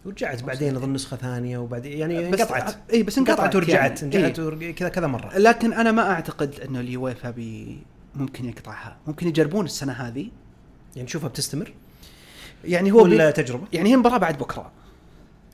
[0.04, 2.76] ورجعت بعدين اظن نسخة ثانية وبعدين يعني بس- انقطعت.
[2.92, 4.16] إي بس انقطعت ورجعت يعني.
[4.16, 4.74] رجعت إيه.
[4.74, 5.38] كذا كذا مرة.
[5.38, 7.78] لكن أنا ما أعتقد انه اليويفا بي
[8.14, 8.96] ممكن يقطعها.
[9.06, 10.28] ممكن يجربون السنة هذه.
[10.96, 11.72] يعني نشوفها بتستمر؟
[12.64, 13.30] يعني هو ولا.
[13.30, 14.70] تجربة؟ يعني هي مباراة بعد بكرة.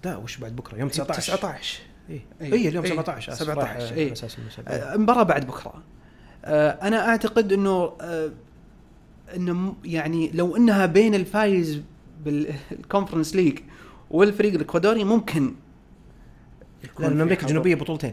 [0.04, 2.20] لا وش بعد بكرة؟ يوم 19 19 إي.
[2.42, 2.68] إي.
[2.68, 2.92] اليوم إيه.
[2.92, 4.04] 17 آسف، 17 راح إيه.
[4.04, 4.72] على أساس انه سبعة.
[4.72, 5.82] آه، مباراة بعد بكرة.
[6.44, 8.30] آه، أنا أعتقد أنه آه،
[9.36, 11.80] أنه م- يعني لو أنها بين الفايز
[12.24, 13.58] بالكونفرنس ليج
[14.10, 15.54] والفريق الإكوادوري ممكن
[16.84, 18.12] يكون لأن أمريكا الجنوبية بطولتين.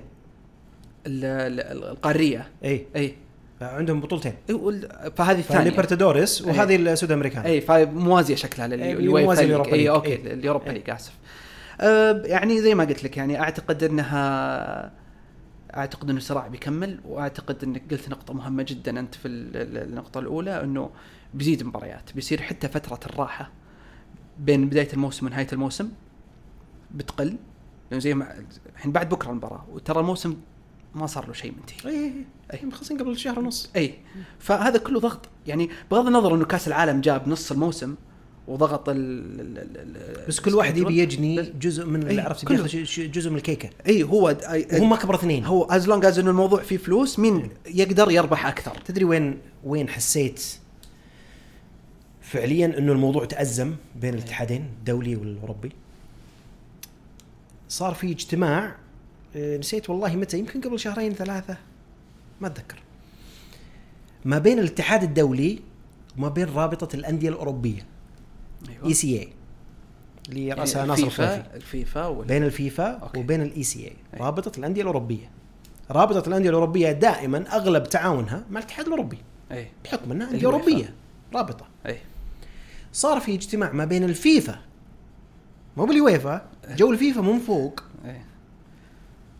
[1.07, 2.47] ال- ال- القارية.
[2.63, 2.85] إي.
[2.95, 3.15] أي.
[3.61, 4.33] عندهم بطولتين.
[4.47, 5.69] فهذه الثانية.
[5.69, 9.49] فليبرتادوريس وهذه السود امريكان إي فموازيه شكلها لل- للويفا موازية ليج.
[9.51, 9.87] لليوروبا إي ليج.
[9.87, 10.15] أوكي.
[10.33, 10.69] اليوروبا.
[10.69, 11.13] ليج آسف.
[11.81, 14.91] أه يعني زي ما قلت لك يعني أعتقد إنها
[15.77, 20.19] أعتقد إنه الصراع بيكمل وأعتقد إنك قلت نقطة مهمة جدا أنت في ال- ال- النقطة
[20.19, 20.89] الأولى إنه
[21.33, 23.51] بيزيد مباريات بيصير حتى فترة الراحة
[24.39, 25.89] بين بداية الموسم ونهاية الموسم
[26.95, 27.35] بتقل.
[27.91, 28.35] يعني زي ما
[28.75, 30.37] الحين بعد بكرة المباراة وترى الموسم
[30.95, 31.91] ما صار له شيء منتهي.
[31.91, 32.13] اي
[32.53, 33.69] اي مخلصين قبل شهر ونص.
[33.75, 33.97] اي
[34.39, 35.29] فهذا كله ضغط.
[35.47, 37.95] يعني بغض النظر إنه كأس العالم جاب نص الموسم
[38.47, 38.95] وضغط ال
[39.41, 42.45] ال ال ال بس كل واحد يبي يجني بس- جزء من اللي إي، عرفت.
[42.45, 42.67] بياخذ
[43.11, 43.69] جزء من الكيكة.
[43.87, 44.37] اي هو
[44.73, 45.45] وهم اكبر اثنين.
[45.45, 49.89] هو as long as انه الموضوع فيه فلوس مين يقدر يربح أكثر؟ تدري وين وين
[49.89, 50.45] حسيت
[52.21, 55.71] فعليا إنه الموضوع تأزم بين الاتحادين الدولي والأوروبي؟
[57.69, 58.75] صار في اجتماع
[59.35, 61.57] نسيت والله متى يمكن قبل شهرين ثلاثة
[62.41, 62.79] ما أتذكر.
[64.25, 65.59] ما بين الاتحاد الدولي
[66.17, 67.85] وما بين رابطة الأندية الأوروبية.
[68.85, 69.33] ECA
[70.29, 72.27] اللي رأسها ناصر الخليفي الفيفا وال...
[72.27, 73.19] بين الفيفا okay.
[73.19, 74.19] وبين ال ECA أي.
[74.19, 75.29] رابطة الأندية الأوروبية.
[75.91, 79.17] رابطة الأندية الأوروبية دائما أغلب تعاونها مع الاتحاد الأوروبي.
[79.51, 79.67] أي.
[79.83, 80.45] بحكم أنها أندية.
[80.45, 80.93] أوروبية.
[81.35, 81.65] رابطة.
[81.85, 81.97] أي.
[82.93, 84.59] صار في اجتماع ما بين الفيفا.
[85.77, 86.45] مو باليويفا.
[86.69, 87.83] جو الفيفا من فوق.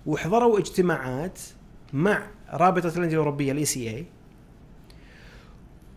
[0.05, 1.39] وحضروا اجتماعات
[1.93, 4.05] مع رابطة الأندية الأوروبية ال ECA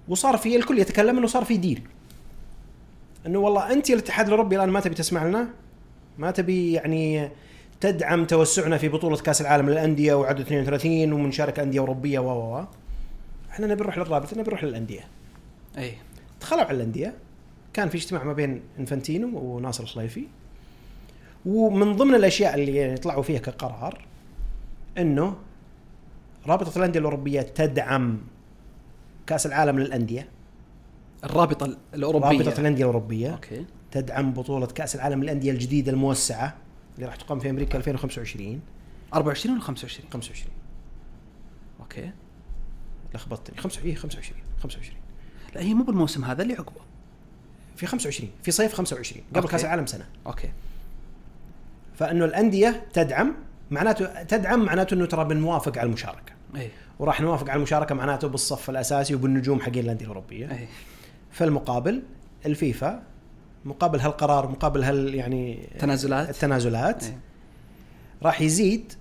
[0.08, 1.88] وصار في الكل يتكلم إنه صار في deal.
[3.26, 5.48] إنه والله أنت الاتحاد الأوروبي الآن ما تبي تسمع لنا؟
[6.18, 7.30] ما تبي يعني
[7.80, 12.64] تدعم توسعنا في بطولة كأس العالم للأندية وعدد 32 ومنشارك أندية أوروبية و و و.
[13.50, 15.04] إحنا نبي نروح للرابطه نبي نروح للأندية.
[15.78, 15.92] اي
[16.40, 17.14] دخلوا على الأندية.
[17.72, 20.24] كان في اجتماع ما بين انفانتينو وناصر الخليفي.
[21.46, 24.04] ومن ضمن الأشياء اللي طلعوا فيها كقرار
[24.98, 25.36] إنه
[26.46, 28.18] رابطة الأندية الأوروبية تدعم
[29.26, 30.28] كأس العالم للأندية.
[31.24, 32.28] الرابطة الأوروبية.
[32.28, 33.30] رابطة الأندية الأوروبية.
[33.32, 33.64] okay.
[33.90, 36.54] تدعم بطولة كأس العالم للأندية الجديدة الموسعة
[36.94, 38.60] اللي راح تقام في أمريكا 2025
[39.14, 40.50] 24 ولا 25 25
[41.80, 42.10] okay.
[43.14, 43.56] لخبطتني.
[43.58, 44.96] 25 إيه 25 25
[45.54, 46.80] لا هي مو بالموسم هذا اللي عقبه.
[47.76, 49.52] في 25 في صيف 25 قبل okay.
[49.52, 50.06] كأس العالم سنة.
[50.26, 50.50] okay.
[51.94, 53.34] فإنه الأندية تدعم
[53.70, 56.32] معناته تدعم معناته إنه ترى بنوافق على المشاركة.
[56.56, 60.50] اي وراح نوافق على المشاركة معناته بالصف الأساسي وبالنجوم حقين الأندية الأوروبية.
[60.50, 60.68] اي
[61.34, 62.02] في المقابل
[62.46, 63.02] الفيفا
[63.64, 66.30] مقابل هالقرار مقابل هال يعني تنازلات.
[66.30, 67.18] التنازلات إيه.
[68.22, 68.92] راح يزيد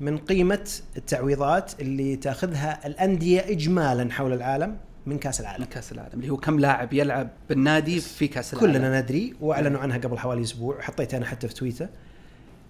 [0.00, 6.20] من قيمة التعويضات اللي تأخذها الأندية اجمالا حول العالم من كأس من العالم كأس العالم
[6.20, 8.72] اللي هو كم لاعب يلعب بالنادي في كأس العالم.
[8.72, 11.88] كلنا ندري وأعلنوا عنها قبل حوالي أسبوع وحطيت أنا حتى في تويتر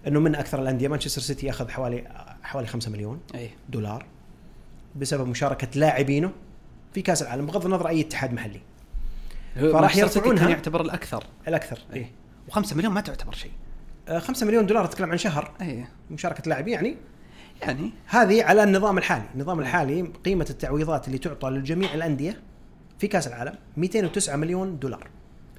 [0.07, 2.03] إنه من أكثر الأندية مانشستر سيتي ياخذ حوالي
[2.43, 4.05] حوالي 5 مليون اي دولار
[4.95, 6.31] بسبب مشاركة لاعبينه
[6.93, 8.61] في كأس العالم بغض النظر أي اتحاد محلي.
[9.55, 10.39] فراح يرفعونها.
[10.39, 11.23] كان يعتبر الأكثر.
[11.47, 12.11] الأكثر إيه.
[12.51, 13.51] و5 مليون ما تعتبر شيء.
[14.17, 15.51] 5 مليون دولار تتكلم عن شهر.
[15.61, 16.97] اي مشاركة لاعب يعني.
[17.61, 17.91] يعني.
[18.05, 22.41] هذه على النظام الحالي، النظام الحالي قيمة التعويضات اللي تعطى لجميع الأندية
[22.99, 25.07] في كأس العالم 209 مليون دولار.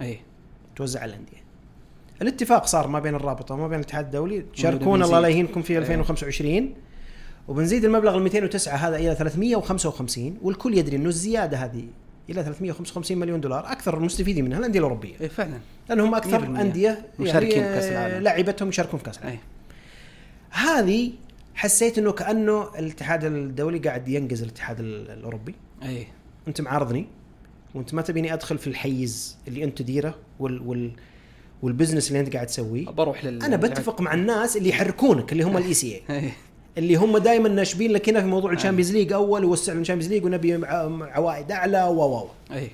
[0.03, 0.21] اي
[0.77, 1.41] توزع على الأندية.
[2.23, 4.41] الاتفاق صار ما بين الرابطة وما بين الاتحاد الدولي.
[4.41, 5.05] تشاركونا بنزيد.
[5.05, 5.79] الله لا يهينكم في إيه.
[5.79, 6.75] 2025
[7.49, 11.85] وبنزيد المبلغ ال 209 هذا إلى 355 والكل يدري إنه الزيادة هذه
[12.31, 15.15] إلى 355 مليون دولار أكثر المستفيدين منها الأندية الأوروبية.
[15.21, 15.59] اي فعلا.
[15.89, 18.23] لأنهم أكثر 100% أندية مشاركين يعني بكأس العالم.
[18.23, 19.33] لعبتهم يشاركون في كأس العالم.
[19.37, 19.41] اي
[20.51, 21.13] هذه
[21.55, 25.55] حسيت إنه كأنه الاتحاد الدولي قاعد ينقز الاتحاد ال- الأوروبي.
[25.83, 26.07] اي
[26.49, 27.07] أنت معارضني
[27.75, 30.91] وأنت ما تبيني أدخل في الحيز اللي أنت تديره وال وال
[31.63, 32.85] وال business اللي أنت قاعد تسويه.
[32.87, 36.31] بروح لل أنا بتفق مع الناس اللي يحركونك اللي هم ال ECA
[36.79, 39.86] اللي هم دائما ناشبين لك هنا في موضوع ال Champions League أول ووسع لنا ال
[39.86, 40.67] Champions League ونبي
[41.03, 42.29] عوائد أعلى و و و.
[42.53, 42.71] أي.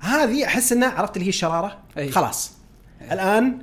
[0.00, 2.10] هذه أحس إنها عرفت اللي هي الشرارة؟ أي.
[2.10, 2.52] خلاص.
[3.12, 3.58] الآن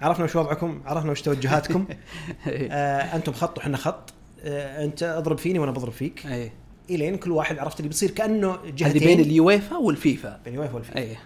[0.00, 1.86] عرفنا وش وضعكم عرفنا وش توجهاتكم.
[2.46, 4.12] آه أنتم خط وحنا خط.
[4.44, 6.26] آه أنت أضرب فيني وأنا بضرب فيك.
[6.26, 6.52] أي.
[6.90, 10.40] إلين كل واحد عرفت اللي بتصير كأنه هذه جهتين بين اليويفا والفيفا.
[10.44, 10.98] بين الويفا والفيفا.
[10.98, 11.16] أي.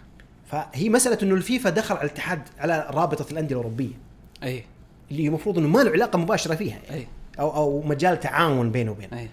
[0.47, 3.95] فهي مسألة إنه الفيفا دخل على الاتحاد على رابطة الأندية الأوروبية.
[4.43, 4.65] أي.
[5.11, 7.07] اللي المفروض إنه ما له علاقة مباشرة فيها أي.
[7.41, 9.29] أو أو مجال تعاون بينه وبين أي.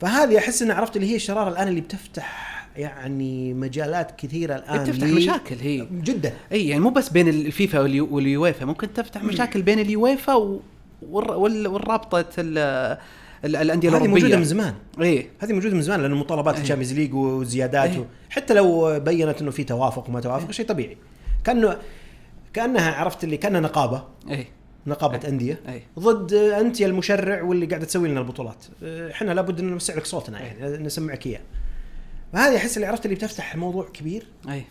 [0.00, 5.06] فهذه أحس اني عرفت اللي هي الشرارة الآن اللي بتفتح يعني مجالات كثيرة الآن تفتح
[5.06, 5.86] لي- مشاكل هي.
[5.92, 6.32] جدا.
[6.52, 10.60] إي يعني مو بس بين الفيفا واليو- واليويفا ممكن تفتح مشاكل بين اليويفا و-
[11.12, 12.58] والر- وال- والرابطة ال-
[13.44, 14.20] ال- الأندية هذه الأوروبية.
[14.22, 14.74] موجودة من زمان.
[15.02, 15.28] إي.
[15.38, 16.62] هذه موجودة من زمان لأنه مطالبات أي.
[16.62, 17.98] ال Champions League وزيادات أي.
[17.98, 18.04] و...
[18.30, 20.96] حتى لو بينت إنه في توافق وما توافق شيء طبيعي.
[21.44, 21.76] كانه
[22.52, 24.04] كأنها عرفت اللي كأنها نقابة.
[24.30, 24.46] إي.
[24.86, 25.28] نقابة أي.
[25.28, 25.60] أندية.
[25.68, 25.82] أي.
[25.98, 28.64] ضد أنت يا المشرع واللي قاعد تسوي لنا البطولات.
[28.84, 31.40] إحنا لابد إن نوسع لك صوتنا يعني نسمعك إياه.
[32.32, 34.26] فهذه أحس اللي عرفت اللي بتفتح موضوع كبير.
[34.48, 34.64] أي.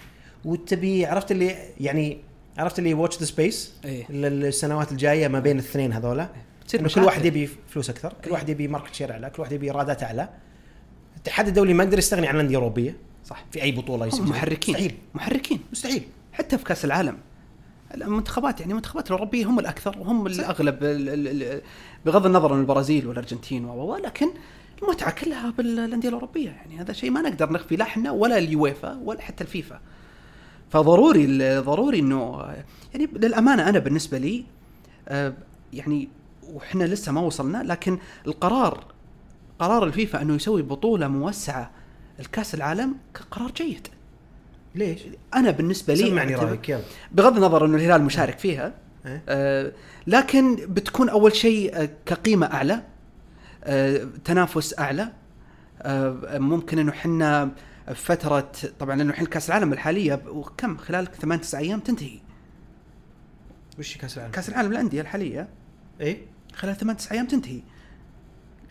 [0.46, 2.18] وتبي عرفت اللي يعني
[2.58, 3.74] عرفت اللي watch the space.
[4.10, 6.30] السنوات الجاية ما بين الاثنين هذولا.
[6.76, 7.02] إنه كل.
[7.02, 8.32] واحد يبي فلوس أكثر كل.
[8.32, 10.30] واحد يبي market share أعلى كل واحد يبي إيرادات أعلى.
[11.14, 12.96] الاتحاد الدولي ما يقدر يستغني عن الأندية الأوروبية.
[13.26, 13.46] صح.
[13.52, 14.76] في أي بطولة يصير هم محركين.
[14.76, 14.98] مستحيل.
[15.14, 16.04] محركين مستحيل.
[16.34, 17.18] حتى في كأس العالم.
[17.96, 21.62] المنتخبات يعني المنتخبات الأوروبية هم الأكثر وهم الأغلب ال- ال- ال-
[22.06, 24.28] بغض النظر عن البرازيل والأرجنتين و و- لكن
[24.84, 29.22] المتعة كلها بالأندية الأوروبية يعني هذا شيء ما نقدر نخفي لا إحنا ولا اليويفا ولا
[29.22, 29.80] حتى الفيفا.
[30.70, 32.46] فضروري ضروري إنه
[32.94, 34.46] يعني للأمانة أنا بالنسبة لي
[35.08, 35.34] آه،
[35.74, 36.10] يعني
[36.54, 37.98] وإحنا لسه ما وصلنا لكن
[38.28, 38.84] القرار
[39.60, 41.72] قرار الفيفا إنه يسوي بطولة موسعة
[42.20, 42.96] الكاس العالم
[43.32, 43.88] قرار جيد.
[44.76, 45.00] ليش؟
[45.36, 48.74] أنا بالنسبة لي سمعني رأيك يلا بغض النظر إنه الهلال مشارك فيها
[49.06, 49.72] إيه؟ آه
[50.08, 52.84] لكن بتكون أول شيء آه، كقيمة أعلى
[53.64, 55.12] آه تنافس أعلى
[55.82, 57.52] آه ممكن إنه إحنا
[57.96, 62.20] فتره طبعا لأنه الحين كأس العالم الحالية ب- وكم خلال ثمان تسع أيام تنتهي
[63.80, 65.48] وش كأس العالم؟ كأس العالم للأندية الحالية
[66.02, 66.18] إيه؟
[66.54, 67.62] خلال ثمان تسع أيام تنتهي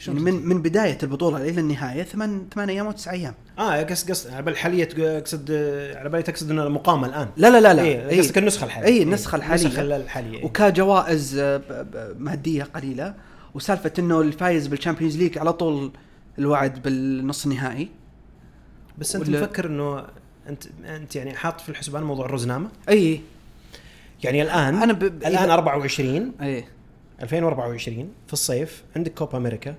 [0.07, 3.35] يعني من من بداية البطولة إلى النهاية ثمان ثمان أيام أو تسع أيام.
[3.59, 5.51] آه قصد قصد على بالي الحاليه أقصد
[5.97, 7.29] على بالي تقصد إنه المقامه الآن.
[7.37, 7.83] لا لا لا لا.
[7.83, 8.87] إيه قصدك النسخة الحالية.
[8.89, 9.63] اي النسخة الحالية.
[9.67, 10.45] النسخه الحالية إيه.
[10.45, 11.61] وكجوائز آه،
[12.19, 13.15] ماديه قليلة.
[13.55, 15.91] وسالفة إنه الفايز بال Champions League على طول
[16.39, 17.89] الوعد بالنص النهائي.
[18.99, 20.05] بس أنت مفكر إنه
[20.49, 23.21] انت أنت يعني حاط في الحسبان موضوع الرزنامة؟ إي.
[24.25, 26.65] يعني الان أنا ب- الآن إذا- 24 إي.
[27.23, 29.75] 2024 في الصيف عندك كوبا أمريكا.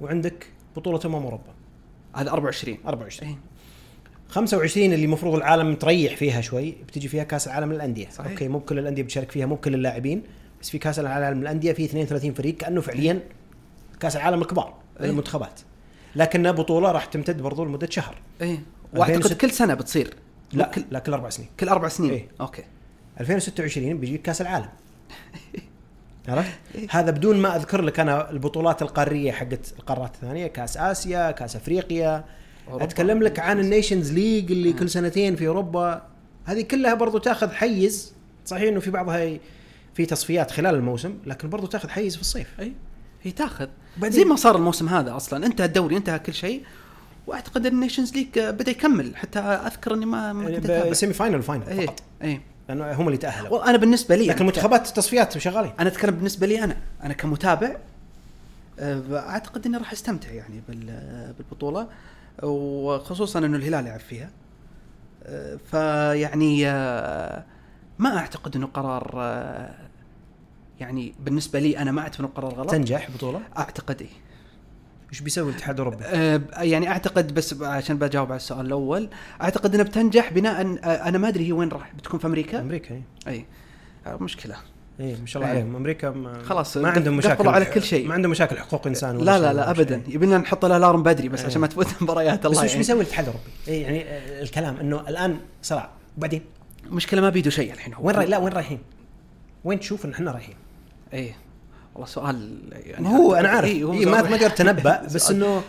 [0.00, 1.54] وعندك بطولة امم أوروبا.
[2.16, 3.36] هذا 24 24 اي
[4.28, 8.08] 25 اللي المفروض العالم تريح فيها شوي بتجي فيها كأس العالم للأندية.
[8.10, 8.30] صحيح.
[8.30, 10.22] أوكي مو كل الأندية بتشارك فيها مو كل اللاعبين
[10.62, 13.20] بس في كأس العالم للأندية في 32 فريق كأنه فعليا
[14.00, 15.10] كأس العالم الكبار أي.
[15.10, 15.60] المنتخبات.
[16.16, 18.16] لكنها بطولة راح تمتد برضو لمدة شهر.
[18.42, 18.58] اي
[18.94, 20.14] وأعتقد 2006 كل سنة بتصير.
[20.52, 21.48] لا كل لا كل أربع سنين.
[21.60, 22.10] كل أربع سنين.
[22.10, 22.28] إيه.
[22.40, 22.62] okay.
[23.20, 24.68] 2026 بيجيك كأس العالم.
[26.28, 26.50] عرفت؟
[26.90, 32.24] هذا بدون ما أذكر لك أنا البطولات القارية حقت القارات الثانية كأس آسيا، كأس أفريقيا.
[32.68, 32.84] أوروبا.
[32.84, 36.02] أتكلم لك عن ال Nations League اللي كل سنتين في أوروبا.
[36.44, 38.12] هذه كلها برضو تأخذ حيز.
[38.46, 39.38] صحيح إنه في بعضها
[39.94, 42.60] في تصفيات خلال الموسم لكن برضو تأخذ حيز في الصيف.
[42.60, 42.72] أي
[43.22, 43.68] هي تأخذ.
[44.02, 45.46] زي ما صار الموسم هذا أصلا.
[45.46, 46.62] انتهى الدوري انتهى كل شيء.
[47.26, 49.16] وأعتقد ال Nations League بدأ يكمل.
[49.16, 50.92] حتى أذكر إني ما ما كنت أتابع.
[50.92, 52.02] semi final و final اي فقط.
[52.22, 53.50] اي لأنه هم اللي تأهلوا.
[53.50, 55.72] والله أنا بالنسبة لي لكن أنا- منتخبات التصفيات شغالين.
[55.80, 57.76] أنا أتكلم بالنسبة لي أنا أنا كمتابع
[58.78, 61.88] آه، أعتقد إني راح أستمتع يعني بال- بالبطولة
[62.42, 64.30] وخصوصا إنه الهلال يلعب فيها.
[65.24, 67.44] آه، فيعني آه،
[67.98, 69.74] ما أعتقد إنه قرار آه،
[70.80, 72.70] يعني بالنسبة لي أنا ما اعتقد إنه قرار غلط.
[72.70, 74.08] تنجح بطولة؟ أعتقد إيه.
[75.12, 79.08] إيش بيسوي الاتحاد الأوروبي؟ آه، يعني أعتقد بس عشان بجاوب على السؤال الأول
[79.42, 82.94] أعتقد انها بتنجح بناء آه، أنا ما أدري هي وين راح بتكون في أمريكا أمريكا
[82.94, 83.44] إي إي
[84.06, 84.56] آه، مشكلة
[85.00, 85.54] إي ما شاء الله.
[85.54, 88.08] عليهم أمريكا ما خلاص، ما عندهم مشاكل على كل شيء.
[88.08, 89.70] ما عندهم مشاكل حقوق إنسان ولا لا لا لا.
[89.70, 91.46] ابدا يبينا نحط ال alarm بدري بس إيه.
[91.46, 92.78] عشان ما تفوت مباريات بس الله وش يعني.
[92.78, 93.50] بيسوي الاتحاد الأوروبي؟
[93.82, 96.42] يعني آه، الكلام إنه الآن صراع وبعدين
[96.86, 98.78] المشكلة ما بيدوا شيء الحين هو وين لا وين رايحين؟
[99.64, 100.56] وين تشوف إن إحنا رايحين؟
[101.12, 101.36] إيه
[101.94, 105.30] والله سؤال يعني هو أنا عارف إيه، هو إيه ما ما تقدر تنبأ بس.
[105.30, 105.62] إنه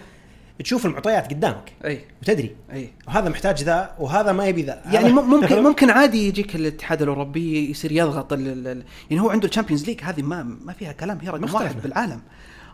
[0.64, 1.72] تشوف المعطيات قدامك.
[1.86, 2.02] إي.
[2.22, 2.56] وتدري.
[2.74, 2.90] إي.
[3.08, 4.82] وهذا محتاج ذا وهذا ما يبي ذا.
[4.92, 9.48] يعني ممكن ممكن عادي يجيك الاتحاد الأوروبي يصير يضغط ال- ال- ال- يعني هو عنده
[9.48, 11.20] ال Champions League هذه ما ما فيها كلام.
[11.22, 11.82] هي رقم واحد.
[11.82, 12.22] بالعالم.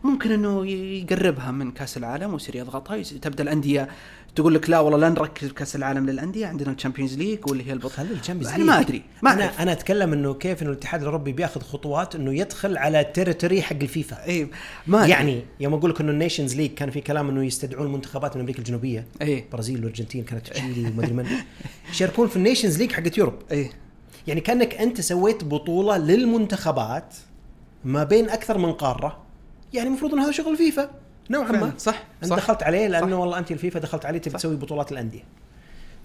[0.03, 3.01] ممكن إنه يقربها من كأس العالم ويصير يضغطها.
[3.01, 3.87] تبدأ الأندية
[4.35, 6.47] تقول لك لا والله لا نركز بكاس العالم للأندية.
[6.47, 7.93] عندنا ال Champions League واللي هي البطولة.
[7.93, 11.31] خلي ال Champions أنا ما أدري ما أنا أنا أتكلم إنه كيف إنه الاتحاد الأوروبي
[11.31, 14.25] بياخذ خطوات إنه يدخل على ال territory حق الفيفا.
[14.25, 14.49] إي
[14.87, 15.07] ما.
[15.07, 18.41] يعني يوم أقول لك إنه ال Nations League كان في كلام إنه يستدعون المنتخبات من
[18.41, 19.05] أمريكا الجنوبية.
[19.21, 19.39] إي.
[19.39, 21.25] البرازيل والارجنتين كانت تشيلي وما أدري من.
[21.91, 23.35] يشاركون في ال Nations League حقت Europe.
[23.51, 23.69] إي.
[24.27, 27.15] يعني كأنك أنت سويت بطولة للمنتخبات
[27.85, 29.30] ما بين أكثر من قارة.
[29.73, 30.89] يعني المفروض إن هذا شغل فيفا.
[31.29, 31.71] نوعا ما.
[31.77, 33.15] صح أنت دخلت عليه لأنه.
[33.19, 34.37] والله أنت الفيفا دخلت عليه تبي.
[34.37, 35.23] تسوي بطولات الأندية.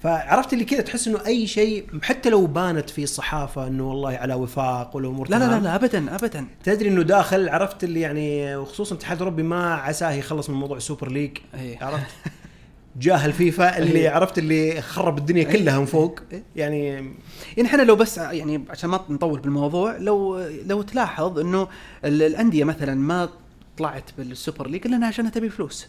[0.02, 4.34] فعرفت اللي كذا تحس إنه أي شيء حتى لو بانت في الصحافه إنه والله على
[4.34, 6.46] وفاق ولا أمور لا لا لا لا ابدا ابدا.
[6.64, 10.82] تدري إنه داخل عرفت اللي يعني وخصوصا الاتحاد الاوروبي ما عساه يخلص من موضوع ال
[10.82, 11.38] Super League.
[11.54, 12.06] اي عرفت؟
[13.00, 14.10] جاه الفيفا اللي إيه.
[14.10, 15.52] عرفت اللي خرب الدنيا إيه.
[15.52, 16.20] كلها من فوق.
[16.32, 16.42] إيه.
[16.56, 16.86] يعني
[17.56, 21.68] يعني إحنا لو بس يعني عشان ما نطول بالموضوع لو لو تلاحظ إنه
[22.04, 23.28] ال- الأندية مثلا ما
[23.78, 25.88] طلعت بال Super League إلا إنها عشان تبي فلوس.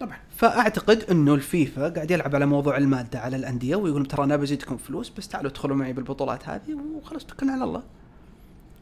[0.00, 0.16] طبعا.
[0.36, 5.08] فأعتقد إنه الفيفا قاعد يلعب على موضوع المادة على الأندية ويقول ترى أنا بزيدكم فلوس
[5.10, 7.82] بس تعالوا ادخلوا معي بالبطولات هذه وخلاص توكلنا على الله.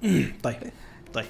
[0.43, 0.57] طيب.
[1.15, 1.27] طيب.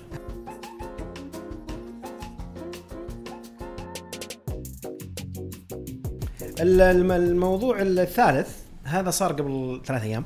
[6.60, 10.24] ال- الم- الموضوع الثالث هذا صار قبل ثلاث أيام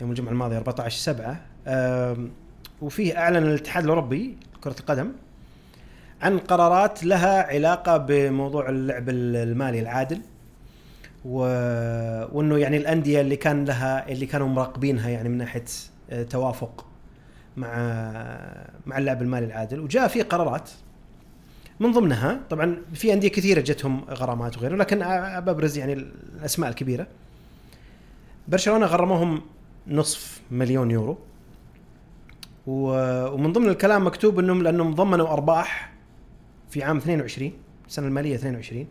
[0.00, 1.40] يوم الجمعة الماضية 14 7
[2.82, 5.12] وفيه أعلن الاتحاد الأوروبي لكره القدم
[6.22, 10.20] عن قرارات لها علاقة بموضوع اللعب المالي العادل
[11.24, 11.38] و...
[12.32, 15.64] وإنه يعني الأندية اللي كان لها اللي كانوا مراقبينها يعني من ناحية
[16.10, 16.86] آه، توافق
[17.56, 17.68] مع
[18.86, 19.80] مع اللعب المالي العادل.
[19.80, 20.70] وجاء في قرارات
[21.80, 24.98] من ضمنها طبعا في أندية كثيرة جتهم غرامات وغيره لكن
[25.40, 27.06] ببرز يعني الأسماء الكبيرة.
[28.48, 29.40] برشلونة غرموهم
[29.86, 31.18] نصف مليون يورو.
[32.66, 35.92] ومن ضمن الكلام مكتوب انهم لأنهم ضمنوا أرباح
[36.70, 37.52] في عام 22
[37.88, 38.86] السنة المالية 22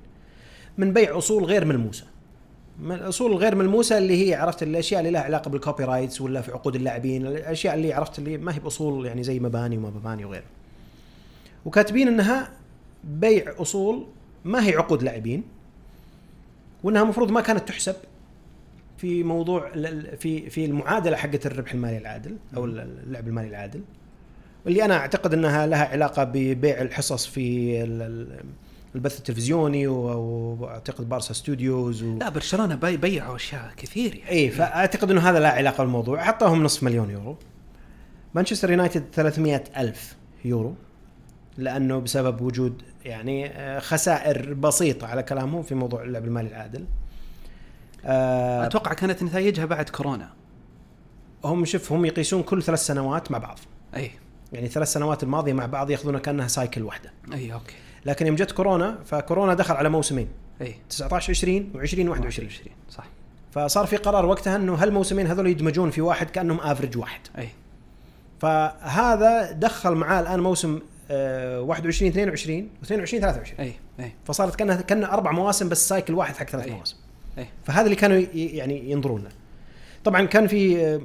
[0.77, 2.05] من بيع أصول غير ملموسة.
[2.79, 6.51] من الاصول الغير ملموسة اللي هي عرفت الأشياء اللي لها علاقة بال copyrights ولا في
[6.51, 10.43] عقود اللاعبين الأشياء اللي عرفت اللي ما هي بأصول يعني زي مباني وما مباني وغيره.
[11.65, 12.51] وكاتبين إنها
[13.03, 14.05] بيع أصول
[14.45, 15.43] ما هي عقود لاعبين
[16.83, 17.95] وإنها المفروض ما كانت تحسب
[18.97, 19.71] في موضوع
[20.19, 23.81] في في المعادلة حقت الربح المالي العادل أو ال- اللعب المالي العادل.
[24.65, 28.39] واللي أنا أعتقد إنها لها علاقة ببيع الحصص في ال- ال-
[28.95, 32.17] البث التلفزيوني وأعتقد بارسا ستوديوز و...
[32.17, 34.29] لا برشلونة بي بيعوا أشياء كثير يعني.
[34.29, 36.23] اي فأعتقد إنه هذا لا علاقة بالموضوع.
[36.23, 37.37] حطاهم نصف مليون يورو.
[38.35, 40.75] مانشستر يونايتد 300 ألف يورو
[41.57, 46.85] لأنه بسبب وجود يعني آه، خسائر بسيطة على كلامهم في موضوع اللعب المالي العادل.
[48.05, 50.29] آه أتوقع كانت نتائجها بعد كورونا.
[51.43, 53.59] هم شوف هم يقيسون كل ثلاث سنوات مع بعض.
[53.95, 54.11] اي
[54.53, 57.11] يعني ثلاث سنوات الماضية مع بعض ياخذونها كأنها cycle واحدة.
[57.33, 57.73] أي okay.
[58.05, 60.27] لكن يوم جت كورونا فكورونا دخل على موسمين.
[60.61, 60.75] أي.
[60.89, 62.49] 19 20 و20 21
[62.89, 63.05] صح.
[63.51, 67.21] فصار في قرار وقتها إنه هالموسمين هذول يدمجون في واحد كأنهم average واحد.
[67.37, 67.49] أي.
[68.39, 70.79] فهذا دخل معاه الآن موسم
[71.11, 74.11] آه، 21 22 و22 23 أي أي.
[74.25, 76.71] فصارت كأنها كانها أربع مواسم بس cycle واحد حق ثلاث أي.
[76.71, 76.95] مواسم.
[77.37, 77.47] أي.
[77.65, 79.29] فهذا اللي كانوا يعني ينظرون له
[80.03, 80.99] طبعا كان في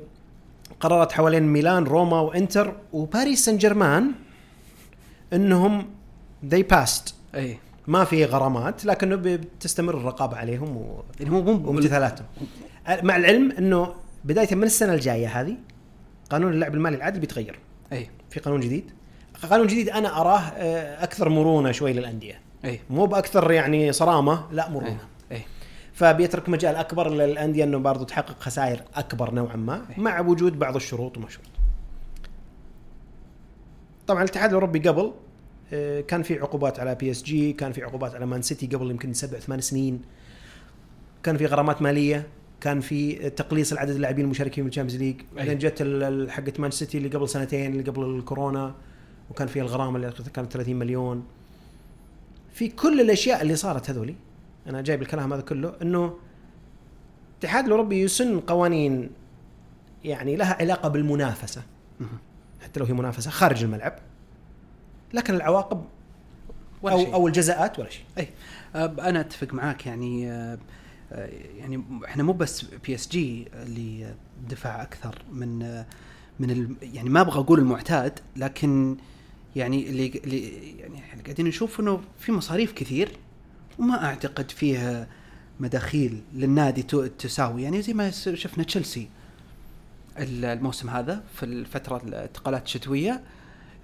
[0.84, 4.12] قرارات حوالين ميلان روما وإنتر وباريس سان جيرمان
[5.32, 5.86] إنهم
[6.50, 7.12] they passed.
[7.34, 7.58] أي.
[7.86, 11.02] ما في غرامات لكنه بتستمر الرقابة عليهم و...
[11.20, 12.26] يعني هو مو وامتثالاتهم.
[13.02, 15.56] مع العلم إنه بداية من السنة الجاية هذه
[16.30, 17.58] قانون اللعب المالي العادل بيتغير.
[17.92, 18.10] أي.
[18.30, 18.90] في قانون جديد.
[19.50, 22.40] قانون جديد أنا أراه آه، أكثر مرونة شوي للأندية.
[22.64, 22.80] أي.
[22.90, 24.88] مو بأكثر يعني صرامة لا مرونة.
[24.88, 24.96] أي.
[25.94, 29.86] فبيترك مجال أكبر للأندية إنه برضو تحقق خسائر أكبر نوعا ما.
[29.98, 31.46] مع وجود بعض الشروط وما شروط.
[34.06, 35.12] طبعا الاتحاد الأوروبي قبل
[35.72, 38.90] آه، كان في عقوبات على بي إس جي، كان في عقوبات على مان سيتي قبل
[38.90, 40.02] يمكن سبع ثمان سنين.
[41.22, 42.26] كان في غرامات مالية،
[42.60, 45.82] كان في تقليص العدد اللاعبين المشاركين في ال Champions League، بعدين جت
[46.30, 48.74] حقت مان سيتي اللي قبل سنتين اللي قبل الكورونا
[49.30, 51.24] وكان فيها الغرامة اللي كانت 30 مليون.
[52.52, 54.14] في كل الأشياء اللي صارت هذولي
[54.66, 56.18] أنا جايب الكلام هذا كله إنه
[57.32, 59.10] الاتحاد الأوروبي يسن قوانين
[60.04, 61.62] يعني لها علاقة بالمنافسة.
[62.62, 63.98] حتى لو هي منافسة خارج الملعب
[65.14, 65.84] لكن العواقب
[66.82, 67.14] ولا أو شيء.
[67.14, 68.28] أو الجزاءات ولا شيء أي
[68.76, 70.22] أنا أتفق معاك يعني
[71.58, 74.14] يعني إحنا مو بس بي اس جي اللي
[74.50, 75.58] دفع أكثر من
[76.40, 78.96] من ال يعني ما أبغى أقول المعتاد لكن
[79.56, 83.16] يعني اللي اللي يعني إحنا قاعدين نشوف إنه في مصاريف كثير
[83.78, 85.06] وما أعتقد فيها
[85.60, 86.82] مداخيل للنادي
[87.18, 89.08] تساوي يعني زي ما شفنا تشيلسي
[90.18, 93.22] ال- الموسم هذا في الفترة الانتقالات الشتوية.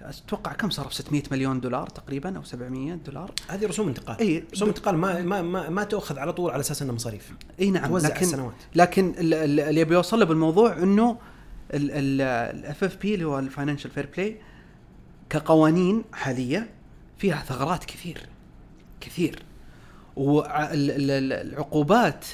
[0.01, 3.31] أتوقع كم صرف 600 مليون دولار تقريبا أو 700 دولار.
[3.49, 4.19] هذه رسوم انتقال.
[4.19, 7.31] إي رسوم انتقال ما ما ما, ما تؤخذ على طول على أساس انها مصاريف.
[7.59, 8.53] إي نعم توزع لكن السنوات.
[8.75, 11.17] لكن ال- ال- اللي ابي اوصل له بالموضوع إنه
[11.73, 14.37] ال FFP اللي هو ال financial fair play
[15.29, 16.69] كقوانين حالية
[17.17, 18.25] فيها ثغرات كثير.
[19.01, 19.43] كثير.
[20.15, 22.25] والعقوبات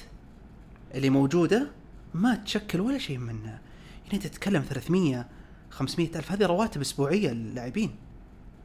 [0.96, 1.68] اللي موجودة
[2.14, 3.60] ما تشكل ولا شيء منها.
[4.06, 5.26] يعني أنت تتكلم 300
[5.70, 7.96] 500 ألف هذه رواتب أسبوعية للاعبين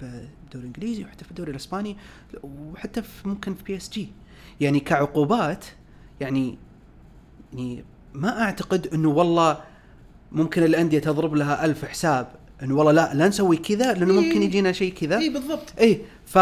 [0.00, 1.96] بالدوري الإنجليزي وحتى في الدوري الإسباني
[2.44, 4.08] وحتى في ممكن في بي إس جي.
[4.60, 5.64] يعني كعقوبات
[6.20, 6.58] يعني
[7.52, 7.84] يعني
[8.14, 9.60] ما أعتقد إنه والله
[10.32, 12.28] ممكن الأندية تضرب لها ألف حساب
[12.62, 14.20] إنه والله لا لا نسوي كذا لأنه إيه.
[14.20, 15.18] ممكن يجينا شيء كذا.
[15.18, 15.72] اي بالضبط.
[15.80, 16.38] اي ف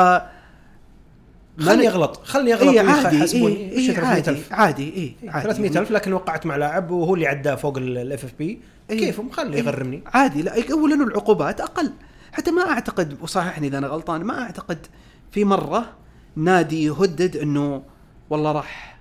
[1.58, 2.20] خلني يغلط.
[2.24, 3.72] خلني يغلط ويخ- عادي يحاسبوني.
[3.72, 7.26] اي وش اي 300,000 عادي عادي اي عادي 300000 لكن وقعت مع لاعب وهو اللي
[7.26, 8.60] عدى فوق ال FFP
[8.90, 8.98] إيه.
[8.98, 9.58] كيفهم؟ إيه.
[9.58, 10.02] يغرمني.
[10.06, 11.92] عادي لا هو لأنه العقوبات أقل.
[12.32, 14.86] حتى ما أعتقد وصححني إذا أنا غلطان ما أعتقد
[15.32, 15.92] في مرة
[16.36, 17.82] نادي يهدد إنه
[18.30, 18.98] والله راح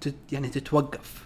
[0.00, 1.24] تت يعني تتوقف.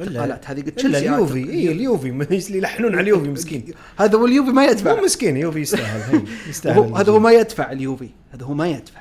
[0.00, 1.50] انتقالات هذه قد إلا تشيلسي اليوفي.
[1.50, 3.64] اي اليوفي يلحنون على اليوفي مسكين.
[3.98, 4.94] هذا هو اليوفي ما يدفع.
[4.94, 9.00] مو مسكين يوفي يستاهل يستاهل هذا هو ما يدفع اليوفي هذا هو ما يدفع.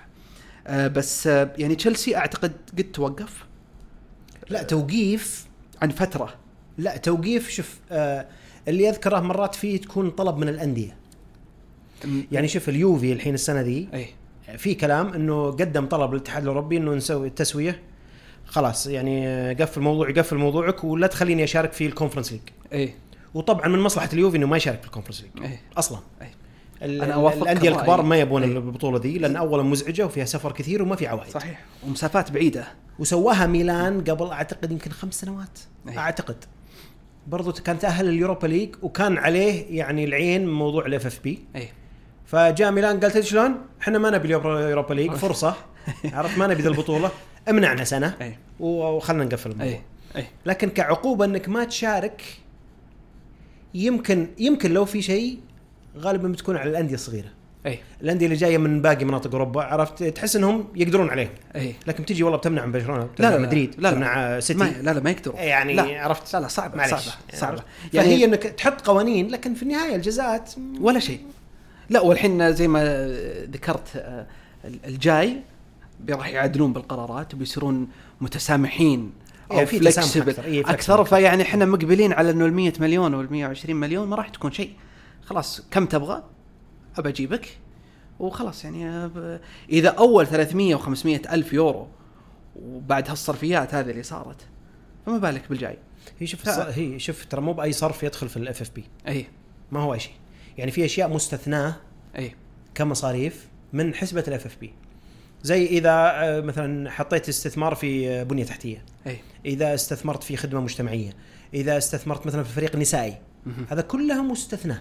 [0.70, 3.45] بس آه يعني تشيلسي أعتقد قد توقف.
[4.49, 5.45] لا توقيف.
[5.82, 6.34] عن فترة.
[6.78, 8.26] لا توقيف شوف آه
[8.68, 11.01] اللي أذكره مرات فيه تكون طلب من الأندية.
[12.32, 14.07] يعني شوف اليوفي الحين السنة ذي اي
[14.57, 17.82] في كلام إنه قدم طلب للاتحاد الأوروبي إنه نسوي تسويه
[18.45, 22.41] خلاص يعني آه، قفل موضوعي قفل موضوعك ولا تخليني أشارك في ال Conference League
[22.74, 22.93] اي
[23.34, 25.99] وطبعا من مصلحة اليوفي إنه ما يشارك في ال Conference League اي أصلا.
[26.22, 26.28] اي
[26.82, 27.69] ال- أوافقك الأندية.
[27.69, 28.49] الكبار ما يبون أي.
[28.51, 31.61] البطولة دي لأن اولا مزعجة وفيها سفر كثير وما في عوائد صحيح.
[31.88, 32.67] ومسافات بعيدة.
[32.99, 35.59] وسواها ميلان قبل أعتقد يمكن خمس سنوات.
[35.89, 35.97] أي.
[35.97, 36.36] أعتقد.
[37.27, 41.69] برضو كان تاهل ال Europa League وكان عليه يعني العين من موضوع ال FFP اي
[42.25, 45.55] فجاء ميلان قال تدري شلون؟ إحنا ما نبي ال Europa League فرصة.
[46.05, 47.11] عرفت؟ ما نبي ذا البطولة.
[47.49, 48.15] امنعنا سنة.
[48.21, 49.73] اي وخلنا نقفل الموضوع.
[49.73, 49.82] اي
[50.15, 52.21] اي لكن كعقوبة إنك ما تشارك
[53.73, 55.39] يمكن يمكن لو في شيء
[55.97, 57.27] غالبا بتكون على الأندية الصغيرة.
[57.65, 57.79] أي.
[58.01, 61.75] الأندية اللي جاية من باقي مناطق أوروبا عرفت؟ تحس إنهم يقدرون عليهم أي.
[61.87, 63.91] لكن تجي والله بتمنع من برشلونة لا، بتمنع لا، مدريد لا، لا.
[63.91, 64.59] تمنع سيتي.
[64.59, 66.01] ما لا لا ما يقدروا يعني لا.
[66.01, 67.63] عرفت؟ لا لا صعبة معلش صعبة صعبة.
[67.93, 71.19] يعني فهي يعني إنك تحط قوانين لكن في النهاية الجزاءات ولا شيء.
[71.89, 73.07] لا والحين زي ما
[73.51, 74.27] ذكرت آه،
[74.65, 75.37] الجاي
[76.09, 77.87] راح يعدلون بالقرارات وبيصيرون
[78.21, 79.11] متسامحين
[79.51, 80.29] إيه، أو في تسامح flexible.
[80.29, 81.03] أكثر، إيه، أكثر أكثر.
[81.03, 84.71] فيعني إحنا مقبلين على إنه ال 100 مليون وال 120 مليون ما راح تكون شيء.
[85.26, 86.24] خلاص كم تبغى؟
[86.97, 87.57] أبى أجيبك.
[88.19, 89.09] وخلاص يعني
[89.69, 91.88] إذا أول 300 و500 ألف يورو
[92.55, 94.47] وبعد هالصرفيات هذه اللي صارت
[95.05, 95.78] فما بالك بالجاي.
[96.19, 99.26] هي شوف هي شوف ترى مو بأي صرف يدخل في ال FFP أي.
[99.72, 100.13] ما هو أي شيء.
[100.57, 101.76] يعني في أشياء مستثناة
[102.17, 102.36] أي.
[102.76, 104.73] كمصاريف من حسبة ال FFP
[105.43, 108.86] زي إذا مثلا حطيت استثمار في بنية تحتية.
[109.07, 109.19] أي.
[109.45, 111.13] إذا استثمرت في خدمة مجتمعية.
[111.53, 113.65] إذا استثمرت مثلا في الفريق النسائي مهم.
[113.69, 114.80] هذا كلها مستثنى اي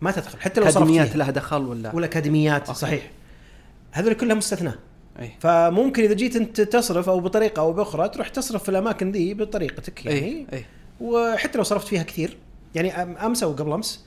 [0.00, 0.40] ما تدخل.
[0.40, 1.16] حتى لو صرفت أكاديميات.
[1.16, 2.80] لها دخل ولا؟ والاكاديميات okay.
[2.80, 3.10] صحيح.
[3.92, 4.72] هذول كلها مستثنى.
[5.18, 5.32] أي.
[5.40, 10.06] فممكن إذا جيت أنت تصرف أو بطريقة أو بأخرى تروح تصرف في الأماكن ذي بطريقتك
[10.06, 10.18] يعني.
[10.20, 10.46] أي.
[10.52, 10.64] اي
[11.00, 12.36] وحتى لو صرفت فيها كثير.
[12.74, 14.04] يعني أمس أو قبل أمس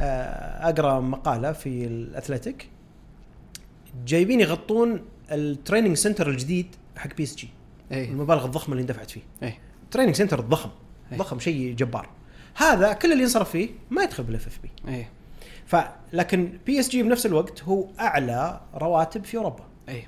[0.00, 2.68] آه، أقرأ مقالة في الـ Athletic.
[4.06, 6.66] جايبين يغطون ال training center الجديد
[6.96, 7.48] حق PSG
[7.92, 9.20] المبالغ الضخمة اللي اندفعت فيه.
[9.42, 9.54] أي.
[9.90, 10.70] training center الضخم
[11.12, 11.18] أي.
[11.18, 12.08] ضخم شيء جبار.
[12.54, 15.06] هذا كل اللي ينصرف فيه ما يدخل بال FFP
[15.70, 19.64] فلكن PSG بنفس الوقت هو أعلى رواتب في أوروبا.
[19.88, 20.06] إي.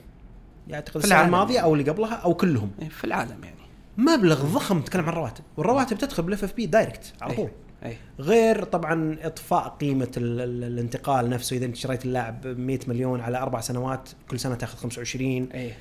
[0.68, 1.34] يعتقد في السنة العالم.
[1.34, 1.66] الماضية يعني.
[1.66, 2.70] أو اللي قبلها أو كلهم.
[2.82, 3.56] إيه، في العالم يعني.
[3.96, 7.36] مبلغ ضخم تتكلم عن الرواتب والرواتب تدخل بال FFP direct على أي.
[7.36, 7.50] طول.
[7.84, 7.96] إي.
[8.20, 11.56] غير طبعا إطفاء قيمة ال ال الانتقال نفسه.
[11.56, 15.72] إذا أنت شريت اللاعب ب 100 مليون على أربع سنوات كل سنة تأخذ 25 إي.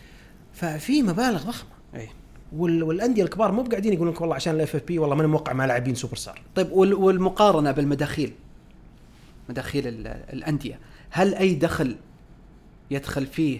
[0.54, 1.70] ففي مبالغ ضخمة.
[1.96, 2.10] إي.
[2.56, 5.66] وال والأندية الكبار مو قاعدين يقولون لك والله عشان ال FFP والله ماني موقع مع
[5.66, 6.42] لاعبين سوبر ستار.
[6.56, 8.34] طيب وال- والمقارنة بالمداخيل؟
[9.52, 10.80] مداخيل ال- الأندية.
[11.10, 11.96] هل أي دخل
[12.92, 13.60] يدخل فيه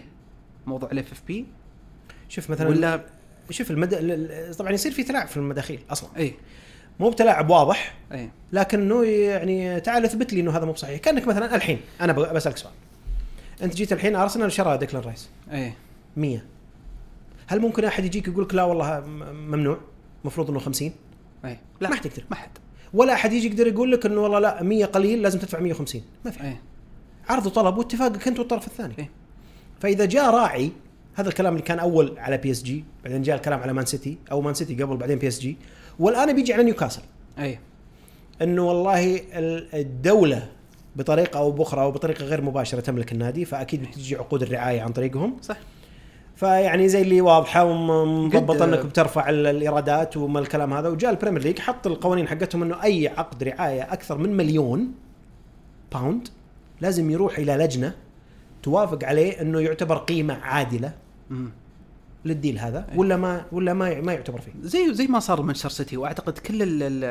[0.68, 1.46] موضوع ال FFP
[2.30, 3.02] شوف مثلا ولا
[3.50, 3.94] شوف المد...
[3.94, 6.10] ال- ال- طبعا يصير في تلاعب في المداخيل أصلا.
[6.18, 6.34] إي.
[7.00, 8.30] مو بتلاعب واضح إي.
[8.54, 11.00] لكنه يعني تعال اثبت لي إنه هذا مو بصحيح.
[11.00, 12.74] كأنك مثلا الحين أنا بسألك سؤال.
[13.64, 15.30] أنت جيت الحين أرسنال شرى ديكلان رايس.
[15.52, 15.74] إي.
[16.18, 16.44] 100
[17.48, 19.00] هل ممكن أحد يجيك يقول لك لا والله
[19.32, 19.78] ممنوع؟
[20.22, 20.92] المفروض إنه 50
[21.46, 21.58] إي.
[21.82, 22.24] ما حد يقدر.
[22.30, 22.50] ما حد.
[22.94, 26.32] ولا أحد يجي يقدر يقول لك إنه والله لا 100 قليل لازم تدفع 150 ما
[26.32, 26.44] في.
[26.44, 26.58] اي
[27.30, 28.94] عرض وطلب واتفاقك أنت والطرف الثاني.
[29.00, 29.10] إيه.
[29.80, 30.72] فإذا جاء راعي
[31.16, 34.54] هذا الكلام اللي كان أول على PSG بعدين جاء الكلام على Man City أو Man
[34.54, 35.58] City قبل بعدين PSG
[36.00, 37.02] والآن بيجي على نيوكاسل
[37.40, 37.60] اي
[38.42, 40.48] إنه والله ال- الدولة
[40.96, 45.38] بطريقة أو بأخرى أو بطريقة غير مباشرة تملك النادي فأكيد بتجي عقود الرعاية عن طريقهم.
[45.42, 45.58] صح.
[46.42, 51.15] فيعني زي اللي واضحة ومضبطه قد- أنك بترفع ال- الإيرادات وما الكلام هذا وجاء ال
[51.15, 54.92] Premier League حط القوانين حقتهم إنه أي عقد رعاية أكثر من مليون
[55.92, 56.28] pound
[56.82, 57.94] لازم يروح إلى لجنة
[58.64, 60.92] توافق عليه إنه يعتبر قيمة عادلة.
[62.26, 62.98] لل deal هذا أي.
[62.98, 66.62] ولا ما ولا ما ما يعتبر فيه زي زي ما صار مانشستر سيتي وأعتقد كل
[66.64, 67.04] ال ال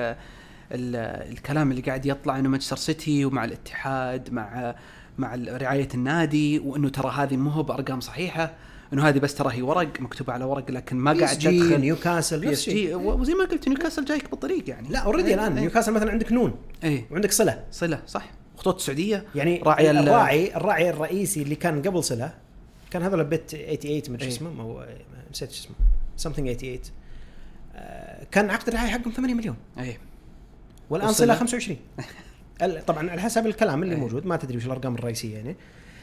[0.73, 0.97] ال
[1.33, 4.75] الكلام اللي قاعد يطلع إنه مانشستر سيتي ومع الاتحاد مع
[5.21, 8.55] مع رعاية النادي وإنه ترى هذه مو هو بأرقام صحيحة
[8.93, 12.47] إنه هذه بس ترى هي ورق مكتوبه على ورق لكن ما قاعد تدخل نيوكاسل PS
[12.47, 14.89] نفس الشيء G وزي ما قلت نيوكاسل جايك بالطريق يعني.
[14.89, 15.61] لا already الآن إيه.
[15.61, 16.55] نيوكاسل مثلا عندك نون.
[16.85, 17.65] اي وعندك صلة.
[17.71, 18.31] صلة صح.
[18.57, 22.35] خطوط السعوديه يعني راعي ال- الراعي الراعي الرئيسي اللي كان قبل صلة
[22.91, 24.31] كان هذا bet 88 ما أدري إيه.
[24.31, 24.87] شو اسمه هو
[25.31, 25.75] نسيت شو اسمه.
[26.33, 26.79] something 88
[27.75, 29.57] آه، كان عقد الرعاية حقهم 8 مليون.
[29.79, 29.99] اي
[30.91, 32.05] والآن؟ صلة 25 ال-
[32.87, 33.97] طبعا على حسب الكلام اللي.
[33.97, 35.57] موجود ما تدري وش الأرقام الرئيسية يعني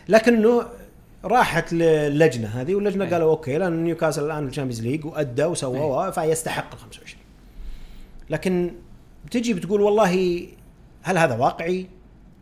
[0.09, 0.63] لكنه
[1.23, 3.11] راحت للجنه هذه واللجنة إيه.
[3.11, 6.11] قالوا okay لأن نيوكاسل الآن ال Champions League وادى وسوى إيه.
[6.11, 7.21] فيستحق ال 25
[8.29, 8.71] لكن
[9.31, 10.47] تجي بتقول والله
[11.01, 11.87] هل هذا واقعي؟ هل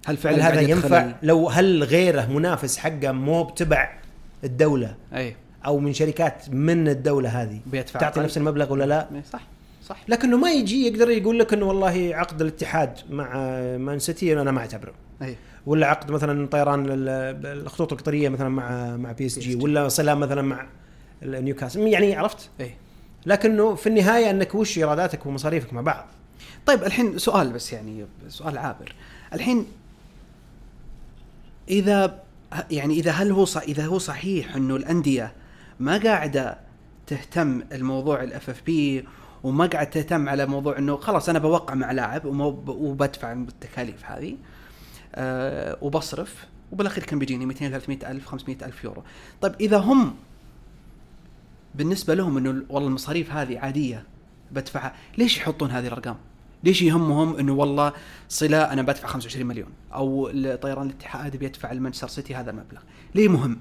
[0.05, 3.99] هل فعلا هذا قاعد يدخل ينفع لو هل غيره منافس حقه مو بتبع
[4.43, 5.36] الدولة أي
[5.66, 8.20] أو من شركات من الدولة هذه بيدفع تعطي.
[8.20, 9.41] نفس المبلغ ولا لا؟ صح
[9.86, 10.04] صح.
[10.08, 13.34] لكنه ما يجي يقدر يقول لك إنه والله عقد الاتحاد مع
[13.78, 14.94] Man City أنا ما أعتبره.
[15.22, 15.36] أي.
[15.66, 19.56] ولا عقد مثلا طيران ال- الخطوط القطرية مثلا مع مع PSG.
[19.56, 20.66] ولا صله مثلا مع
[21.24, 21.80] نيوكاسل.
[21.80, 22.74] يعني عرفت؟ أي.
[23.26, 26.06] لكنه في النهاية إنك وش ايراداتك ومصاريفك مع بعض.
[26.66, 28.94] طيب الحين سؤال بس يعني سؤال عابر.
[29.34, 29.66] الحين
[31.70, 32.20] إذا
[32.72, 35.34] يعني إذا هل هو إذا هو صحيح إنه الأندية
[35.80, 36.58] ما قاعدة
[37.08, 39.06] تهتم الموضوع ال FFP
[39.46, 42.26] وما قاعد تهتم على موضوع إنه خلاص أنا بوقع مع لاعب
[42.68, 44.38] وبدفع التكاليف هذه
[45.16, 49.04] أه وبصرف وبالأخير كم بيجيني 200 300 ألف 500 ألف يورو.
[49.41, 50.16] طيب إذا هم
[51.76, 54.04] بالنسبة لهم إنه والله المصاريف هذه عادية
[54.52, 56.18] بدفعها ليش يحطون هذه الأرقام؟
[56.64, 57.93] ليش يهمهم إنه والله
[58.30, 62.82] صلة أنا بدفع 25 مليون؟ أو طيران الاتحاد بيدفع لمانشستر سيتي هذا المبلغ.
[63.16, 63.60] ليه مهم؟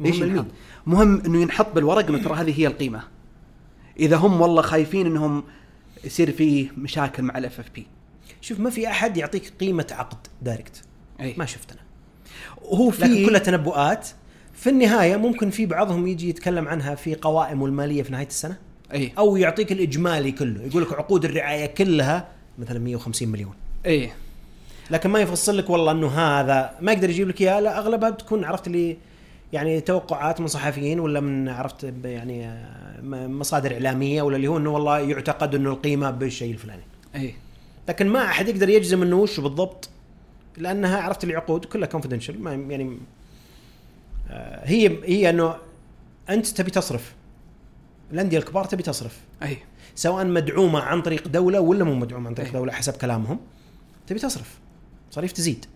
[0.00, 0.52] ليش مهم ينحط؟ لمين؟
[0.86, 3.02] مهم إنه ينحط بالورق إنه ترى هذه هي القيمة.
[3.98, 5.44] إذا هم والله خايفين إنهم
[6.04, 7.86] يصير في مشاكل مع ال FFP
[8.40, 10.82] شوف ما في أحد يعطيك قيمة عقد direct.
[11.20, 11.34] إي.
[11.38, 11.80] ما شفت أنا
[12.62, 14.08] هو لكن في كلها تنبؤات.
[14.54, 18.56] في النهاية ممكن في بعضهم يجي يتكلم عنها في قوائمه المالية في نهاية السنة.
[18.92, 19.12] إي.
[19.18, 20.62] أو يعطيك الإجمالي كله.
[20.62, 22.28] يقول لك عقود الرعاية كلها
[22.58, 23.54] مثلا 150 مليون.
[23.86, 24.10] إي.
[24.90, 28.44] لكن ما يفصل لك والله إنه هذا ما يقدر يجيب لك اياه لا أغلبها بتكون
[28.44, 28.96] عرفت اللي
[29.52, 34.70] يعني توقعات من صحفيين ولا من عرفت يعني آه، مصادر إعلامية ولا اللي هو إنه
[34.70, 36.82] والله يعتقد إنه القيمة بالشيء الفلاني.
[37.14, 37.34] اي
[37.88, 39.88] لكن ما أحد يقدر يجزم إنه وش بالضبط
[40.56, 42.98] لأنها عرفت العقود كلها كونفدنشال ما يعني
[44.30, 45.56] آه، هي هي إنه
[46.30, 47.14] أنت تبي تصرف
[48.12, 49.20] الأندية الكبار تبي تصرف.
[49.42, 49.58] اي
[49.94, 52.52] سواء مدعومة عن طريق دولة ولا مو مدعومة عن طريق أي.
[52.52, 53.40] دولة حسب كلامهم
[54.06, 54.58] تبي تصرف
[55.10, 55.66] مصاريف تزيد.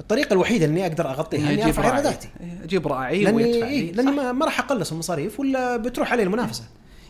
[0.00, 3.66] الطريقة الوحيدة اني أقدر أغطيها إني أرفع راعي ايراداتي إيه، أجيب راعي لأني ويدفع.
[3.66, 4.10] إيه لي لأني.
[4.16, 6.64] ما, ما راح اقلص المصاريف ولا بتروح علي المنافسة.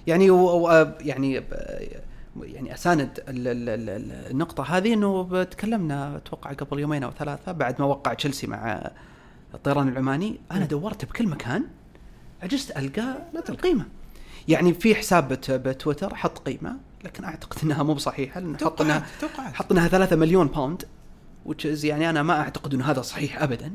[0.07, 0.67] يعني و...
[0.69, 0.93] و...
[1.01, 1.43] يعني
[2.43, 7.53] يعني أساند ال- ال- ال- ال- النقطة هذه إنه تكلمنا أتوقع قبل يومين أو ثلاثة
[7.53, 8.91] بعد ما وقع تشيلسي مع
[9.55, 10.41] الطيران العماني.
[10.53, 11.65] أنا دورت بكل مكان
[12.43, 13.17] عجزت ألقى
[13.49, 13.85] القيمة.
[14.49, 19.07] يعني في حساب بت- بتويتر حط قيمة لكن أعتقد إنها مو بصحيحة لأنه حط انها
[19.37, 20.83] حط انها 3 مليون باوند
[21.57, 23.73] is يعني أنا ما أعتقد إنه هذا صحيح ابدا.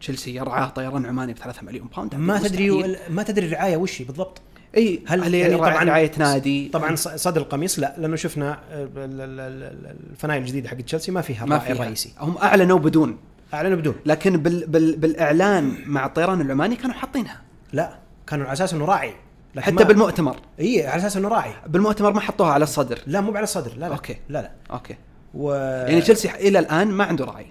[0.00, 2.96] تشيلسي يرعاه طيران عماني ب 3 مليون pound ما تدري.
[3.10, 4.40] ما تدري الرعاية وش بالضبط.
[4.76, 6.68] إي هل يعني طبعاً- رعاية نادي.
[6.68, 11.44] طبعا صدر القميص؟ لا لأنه شفنا ال- ال- ال- الفنايل الجديدة حق تشيلسي ما فيها
[11.46, 11.72] ما فيها.
[11.72, 13.16] الرئيسي هم أعلنوا بدون.
[13.54, 13.94] أعلنوا بدون.
[14.06, 17.40] لكن بال بال بالإعلان مع الطيران العماني كانوا حاطينها.
[17.72, 19.14] لا كانوا على أساس إنه راعي.
[19.58, 20.36] حتى ما- بالمؤتمر.
[20.60, 21.52] إي على أساس إنه راعي.
[21.66, 22.98] بالمؤتمر ما حطوها على الصدر.
[23.06, 23.72] لا مو على الصدر.
[23.76, 23.86] لا لا.
[23.94, 24.16] okay.
[24.28, 24.50] لا لا.
[24.70, 24.96] okay.
[25.34, 25.52] و
[25.88, 27.46] يعني تشيلسي إلى الآن ما عنده راعي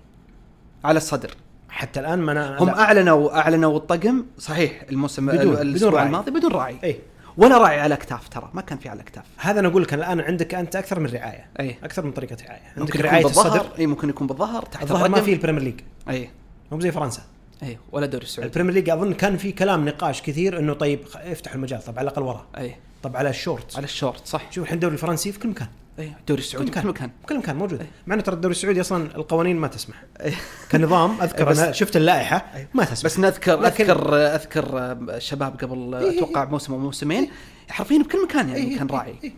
[0.84, 1.32] على الصدر.
[1.70, 2.80] حتى الآن ما أنا هم لا.
[2.80, 6.06] اعلنوا أعلنوا الطقم صحيح الموسم بدون- بدون بدون الأسبوع راعي.
[6.06, 7.00] الماضي بدون راعي اي
[7.38, 10.20] ولا راعي على اكتاف ترى ما كان في على اكتاف هذا أنا أقول لك الآن
[10.20, 11.46] عندك أنت أكثر من رعاية.
[11.60, 12.62] اي أكثر من طريقة رعاية.
[12.78, 13.56] عندك ممكن رعاية يكون بالظهر.
[13.62, 13.80] الصدر.
[13.80, 14.62] اي ممكن يكون بالظهر.
[14.66, 15.22] تحت الظهر ما.
[15.22, 15.80] في ال Premier League.
[16.10, 16.30] اي
[16.72, 17.22] مو زي فرنسا.
[17.64, 18.48] اي ولا الدوري السعودي.
[18.50, 22.00] ال Premier League أظن كان في كلام نقاش كثير إنه طيب خ- افتح المجال طب
[22.00, 22.46] على الأقل ورا.
[22.58, 23.76] اي طب على الشورت.
[23.76, 24.52] على الشورت صح.
[24.52, 25.68] شوف الحين الدوري الفرنسي في كل مكان.
[26.00, 26.72] الدوري السعودي.
[26.72, 27.10] في كل مكان.
[27.22, 27.82] في كل مكان موجود.
[27.82, 27.88] أي.
[28.08, 30.04] مع إنه ترى الدوري السعودي أصلا القوانين ما تسمح.
[30.22, 30.34] إيه.
[30.72, 33.06] كنظام أذكر أنا شفت اللائحة ما تسمح.
[33.06, 36.18] بس نذكر لكن- اذكر أذكر الشباب قبل إيه.
[36.18, 37.30] أتوقع موسم أو موسمين
[37.70, 39.16] حرفيا بكل مكان يعني إيه كان إيه راعي.
[39.24, 39.32] إيه.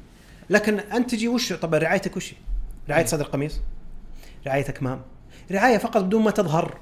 [0.49, 2.34] لكن أنت تجي وش؟ طب رعايتك وش؟
[2.89, 3.07] رعاية إيه.
[3.10, 3.60] صدر قميص؟
[4.47, 5.01] رعاية أكمام؟
[5.51, 6.78] رعاية فقط بدون ما تظهر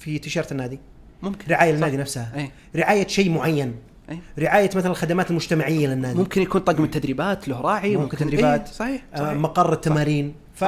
[0.00, 0.78] في تيشيرت النادي؟
[1.22, 1.50] ممكن.
[1.52, 1.74] رعاية صح.
[1.74, 3.74] للنادي نفسها؟ اي رعاية شيء معين؟
[4.10, 6.18] اي رعاية مثلا الخدمات المجتمعية للنادي.
[6.18, 8.66] ممكن يكون طقم التدريبات له راعي ممكن تدريبات.
[8.66, 9.32] إيه صحيح, آه، صحيح.
[9.32, 10.34] مقر التمارين.
[10.54, 10.64] ف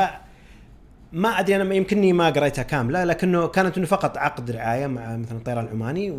[1.13, 5.39] ما أدري أنا يمكنني ما قريتها كاملة لكنه كانت إنه فقط عقد رعاية مع مثلا
[5.39, 6.11] الطيران العماني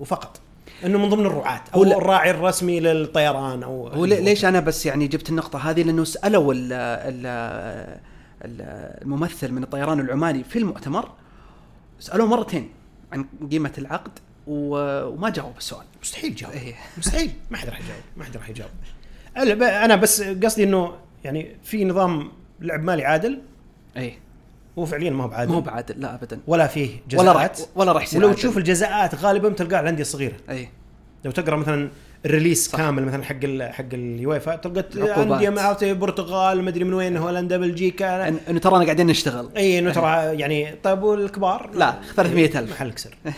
[0.00, 0.40] وفقط.
[0.84, 5.06] إنه من ضمن الرعاة أو الراعي الرسمي للطيران أو هو لي- ليش أنا بس يعني
[5.06, 7.26] جبت النقطة هذه؟ لأنه سألوا ال ال
[8.44, 8.60] ال
[9.02, 11.08] الممثل من الطيران العماني في المؤتمر
[12.00, 12.68] سألوه مرتين
[13.12, 14.10] عن قيمة العقد.
[14.54, 15.84] وما جاوب السؤال.
[16.02, 16.52] مستحيل جاوب.
[16.52, 16.74] إيه.
[16.98, 17.30] مستحيل.
[17.50, 18.00] ما حد راح يجاوب.
[18.16, 18.70] ما حد راح يجاوب.
[19.62, 20.92] أنا بس قصدي إنه
[21.24, 23.40] يعني في نظام لعب مالي عادل.
[23.96, 24.14] اي
[24.78, 25.52] هو فعليا ما هو بعادل.
[25.52, 26.40] مو بعادل لا ابدا.
[26.46, 27.60] ولا فيه ولا راح جزاءات.
[27.74, 28.32] ولا راح يصير ولو.
[28.32, 30.36] تشوف الجزاءات غالبا تلقاها الأندية الصغيرة.
[30.50, 30.68] اي
[31.24, 31.90] لو تقرأ مثلا
[32.26, 32.78] ال release صح.
[32.78, 35.22] كامل مثلا حق ال حق اليويفا تلقى.
[35.22, 38.30] أندية البرتغال مدري من وين هولندا بلجيكا.
[38.30, 39.48] إن- إنه ترانا قاعدين نشتغل.
[39.56, 42.70] اي إنه ترى يعني طيب والكبار؟ لا، 300,000.
[42.70, 43.14] محل كسر.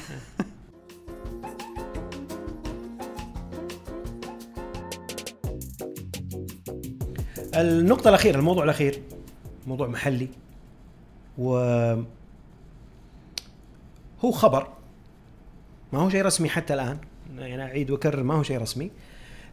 [7.55, 9.03] النقطة الأخيرة الموضوع الأخير
[9.67, 10.29] موضوع محلي.
[11.39, 11.57] و
[14.25, 14.69] هو خبر
[15.93, 16.99] ما هو شيء رسمي حتى الآن.
[17.39, 18.91] يعني أعيد وأكرر ما هو شيء رسمي.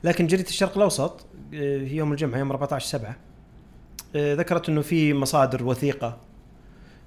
[0.04, 3.16] لكن جريدة الشرق الأوسط آه، في يوم الجمعة يوم 14 7
[4.16, 6.18] ذكرت أنه في مصادر وثيقة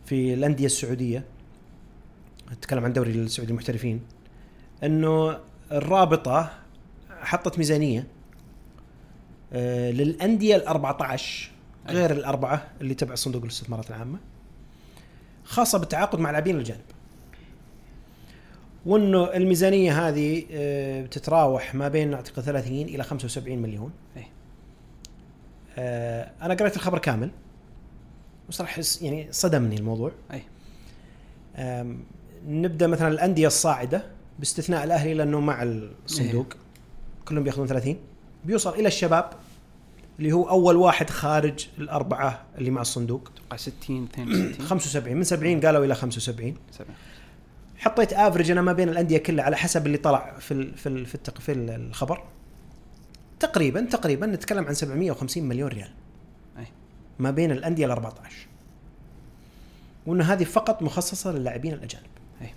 [0.05, 1.24] في الأندية السعودية
[2.53, 4.01] أتكلم عن دوري السعودي المحترفين
[4.84, 5.38] أنه
[5.72, 6.51] الرابطة
[7.20, 8.07] حطت ميزانية
[9.53, 11.50] آه، للأندية ال 14
[11.88, 14.18] غير الأربعة اللي تبع صندوق الاستثمارات العامة
[15.44, 16.80] خاصة بالتعاقد مع لاعبين الجانب.
[18.86, 23.92] وإنه الميزانية هذه آه، بتتراوح ما بين أعتقد 30 إلى 75 مليون.
[25.78, 27.30] آه، أنا قريت الخبر كامل
[28.48, 30.12] وصراحه يعني صدمني الموضوع.
[30.32, 30.42] أي.
[32.46, 34.05] نبدأ مثلا الأندية الصاعدة
[34.38, 36.46] باستثناء الأهلي لأنه مع الصندوق.
[37.24, 37.96] كلهم بيأخذون 30
[38.45, 39.30] بيوصل إلى الشباب
[40.18, 43.30] اللي هو أول واحد خارج الأربعة اللي مع الصندوق.
[43.36, 46.95] أتوقع 60 62 75 من 70 قالوا إلى 75 سبعة.
[47.78, 51.07] حطيت افرج أنا ما بين الأندية كلها على حسب اللي طلع في ال في ال
[51.07, 52.24] في, التق في ال- الخبر.
[53.40, 55.90] تقريبا تقريبا نتكلم عن 750 مليون ريال.
[56.59, 56.64] أي.
[57.18, 58.47] ما بين الأندية ال 14
[60.07, 62.07] وإن هذه فقط مخصصة للاعبين الأجانب.
[62.43, 62.51] أي.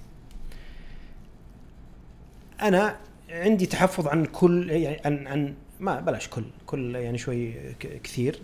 [2.61, 2.97] أنا
[3.29, 8.39] عندي تحفظ عن كل يعني عن عن ما بلاش كل كل يعني شوي كثير.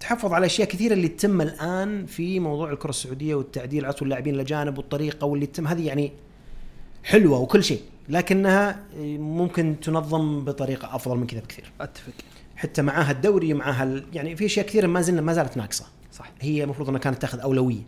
[0.00, 4.78] تحفظ على أشياء كثيرة اللي تتم الآن في موضوع الكرة السعودية والتعديل عطوا اللاعبين الأجانب
[4.78, 5.66] والطريقة واللي تتم.
[5.66, 6.12] هذه يعني
[7.04, 8.80] حلوة وكل شيء لكنها
[9.18, 11.72] ممكن تنظم بطريقة أفضل من كذا بكثير.
[11.80, 12.12] أتفق.
[12.56, 15.86] حتى معاها الدوري معاها ال- يعني في أشياء كثيرة ما زلنا ما زالت ناقصة.
[16.12, 16.32] صح.
[16.40, 17.82] هي المفروض إنها كانت تاخذ أولوية.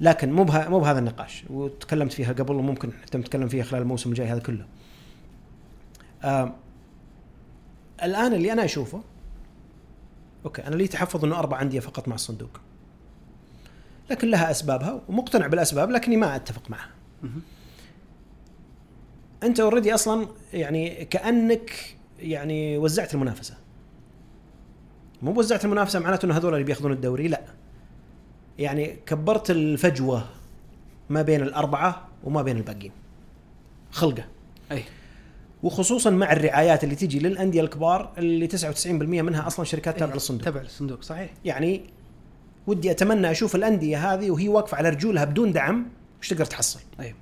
[0.00, 1.44] لكن مو بها مو بهذا النقاش.
[1.50, 4.66] وتكلمت فيها قبل وممكن حتى نتكلم فيها خلال الموسم الجاي هذا كله.
[6.24, 6.54] آه
[8.02, 9.02] الآن اللي أنا أشوفه
[10.44, 12.60] okay أنا لي تحفظ إنه أربع أندية فقط مع الصندوق.
[14.10, 16.90] لكن لها أسبابها ومقتنع بالأسباب لكني ما أتفق معها.
[19.42, 23.54] أنت already أصلا يعني كأنك يعني وزعت المنافسة.
[25.22, 27.42] مو وزعت المنافسة معناته إنه هذول اللي بيأخذون الدوري لا.
[28.58, 30.24] يعني كبرت الفجوة
[31.10, 32.92] ما بين الأربعة وما بين الباقيين.
[33.90, 34.24] خلقة.
[34.72, 34.84] أي.
[35.62, 38.86] وخصوصا مع الرعايات اللي تجي للأندية الكبار اللي 99%
[39.22, 40.44] منها أصلا شركات تابعه إيه، للصندوق.
[40.44, 41.30] تبع الصندوق صحيح.
[41.44, 41.80] يعني
[42.66, 45.86] ودي أتمنى أشوف الأندية هذه وهي واقفة على رجولها بدون دعم
[46.20, 47.14] وش تقدر تحصل؟ اي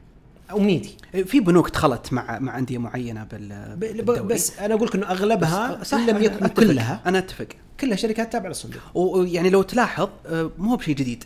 [0.52, 4.20] امنيتي إيه، في بنوك دخلت مع مع أندية معينة بال بالدوري.
[4.20, 6.64] بس أنا أقول لك إنه أغلبها صح لم يكن أتفق.
[6.64, 7.02] كلها.
[7.06, 7.48] أنا أتفق.
[7.80, 8.82] كلها شركات تابعة للصندوق.
[8.94, 11.24] ويعني لو تلاحظ آه، مو بشيء جديد.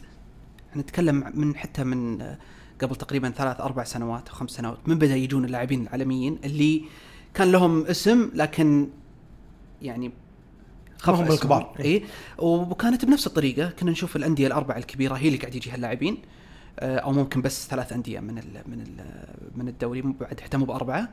[0.77, 2.39] نتكلم من حتى من آه،
[2.83, 6.83] قبل تقريبا ثلاث أربع سنوات أو خمس سنوات من بدأ يجون اللاعبين العالميين اللي
[7.35, 8.89] كان لهم اسم لكن
[9.83, 10.15] يعني ما
[11.09, 11.29] هم اسمهم.
[11.29, 11.75] بالكبار.
[11.81, 12.03] اي
[12.39, 13.71] وكانت بنفس الطريقة.
[13.71, 16.19] كنا نشوف الأندية الأربعة الكبيرة هي اللي قاعد يجيها اللاعبين.
[16.79, 19.05] آه، أو ممكن بس ثلاث أندية من ال من ال
[19.57, 21.09] من الدوري مو بعد اهتموا بأربعة.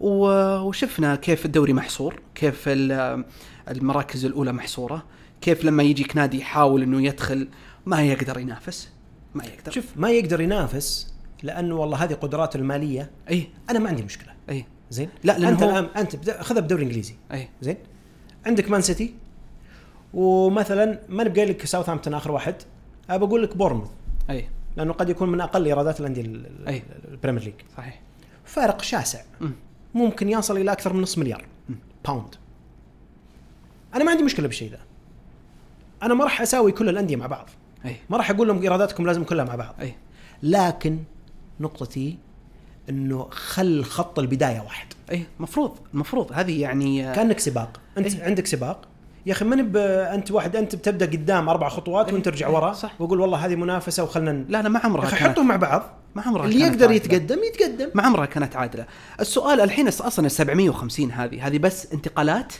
[0.00, 3.24] و- وشفنا كيف الدوري محصور كيف ال-
[3.68, 5.04] المراكز الأولى محصورة
[5.40, 7.48] كيف لما يجيك نادي يحاول إنه يدخل
[7.86, 8.88] ما يقدر ينافس.
[9.34, 9.72] ما يقدر.
[9.72, 13.10] شوف ما يقدر ينافس لأنه والله هذه قدراته المالية.
[13.30, 13.48] أي.
[13.70, 14.32] أنا ما عندي مشكلة.
[14.50, 14.64] أي.
[14.90, 17.14] زين؟ لا، لأن أنت هو- الان أنت خذها بدوري إنجليزي.
[17.32, 17.48] أي.
[17.60, 17.76] زين؟
[18.46, 19.14] عندك مان سيتي
[20.14, 22.54] ومثلا ما نبقى لك ساوثهامبتون آخر واحد
[23.10, 23.90] ابى أقول لك بورنموث
[24.30, 24.48] أي.
[24.76, 26.22] لأنه قد يكون من أقل إيرادات الأندية.
[27.08, 27.54] ال Premier League.
[27.76, 28.00] صحيح.
[28.44, 29.20] فارق شاسع.
[29.40, 29.52] مم.
[29.94, 31.44] ممكن يصل إلى أكثر من نص مليار.
[32.04, 32.34] pound
[33.94, 34.78] أنا ما عندي مشكلة بالشيء ذا.
[36.02, 37.48] أنا ما راح أساوي كل الأندية مع بعض.
[37.86, 37.96] أي.
[38.10, 39.74] ما راح أقول لهم إيراداتكم لازم كلها مع بعض.
[39.80, 39.94] أي.
[40.42, 40.98] لكن
[41.60, 42.18] نقطتي
[42.88, 44.86] إنه خل خط البداية واحد.
[45.10, 45.26] أي.
[45.40, 47.80] مفروض المفروض هذه يعني كأنك سباق.
[47.98, 48.24] أنت إيه.
[48.24, 48.88] عندك سباق.
[49.26, 49.76] يا أخي من ب...
[49.76, 52.12] أنت واحد أنت بتبدأ قدام أربع خطوات.
[52.12, 52.48] وانت ترجع.
[52.48, 53.00] ورا صح.
[53.00, 55.32] وأقول والله هذه منافسة وخلنا لا لا ما عمرها أخي كانت.
[55.32, 55.82] حطهم مع بعض.
[56.14, 56.92] ما عمرها اللي يقدر عادلة.
[56.92, 57.90] يتقدم يتقدم.
[57.94, 58.86] ما عمرها كانت عادلة.
[59.20, 62.52] السؤال الحين أصلا ال 750 هذه هذه بس انتقالات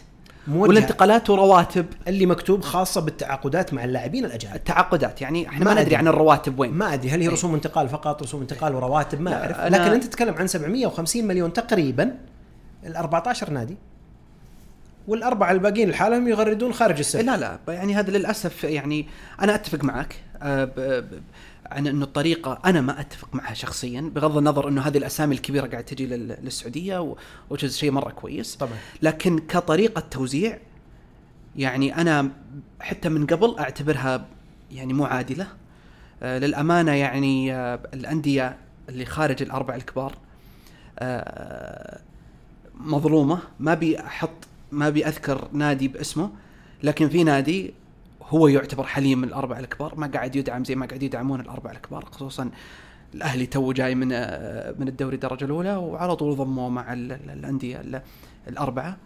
[0.49, 0.69] موجهة.
[0.69, 4.55] ولا انتقالات ورواتب اللي مكتوب خاصة بالتعاقدات مع اللاعبين الأجانب.
[4.57, 5.97] التعاقدات يعني إحنا ما ما, ندري.
[5.97, 6.73] عن الرواتب وين.
[6.75, 7.11] ما أدري.
[7.11, 7.33] هل هي إيه.
[7.33, 9.57] رسوم انتقال فقط رسوم انتقال ورواتب؟ ما أعرف.
[9.57, 12.15] أنا- لكن أنت تتكلم عن 750 مليون تقريبا
[12.87, 13.77] ال 14 نادي.
[15.09, 17.59] والأربعة الباقيين لحالهم يغردون خارج السبت لا لا.
[17.73, 19.07] يعني هذا للأسف يعني
[19.41, 21.05] أنا أتفق معك آه،
[21.73, 25.85] عن إنه الطريقة أنا ما أتفق معها شخصيا بغض النظر إنه هذه الأسامي الكبيرة قاعد
[25.85, 27.15] تجي لل- للسعودية
[27.51, 28.55] وجز شيء مرة كويس.
[28.57, 28.73] طبعا.
[29.03, 30.59] لكن كطريقة توزيع
[31.57, 32.31] يعني أنا
[32.81, 34.27] حتى من قبل أعتبرها
[34.73, 35.47] يعني مو عادلة.
[36.23, 38.57] آه، للأمانة يعني آه، الأندية
[38.89, 40.13] اللي خارج الأربع الكبار
[40.99, 42.01] آه،
[42.75, 43.39] مظلومة.
[43.61, 44.31] ما ابي أحط
[44.73, 46.31] ما ابي أذكر نادي باسمه
[46.83, 47.75] لكن في نادي
[48.33, 52.05] هو يعتبر حاليا من الأربع الكبار ما قاعد يدعم زي ما قاعد يدعمون الأربع الكبار
[52.05, 52.51] خصوصا
[53.15, 57.31] الأهلي تو جاي من آه، من الدوري الدرجة الأولى وعلى طول ضموه مع ال- ال-
[57.31, 58.03] الأندية ال-
[58.49, 58.97] الأربعة.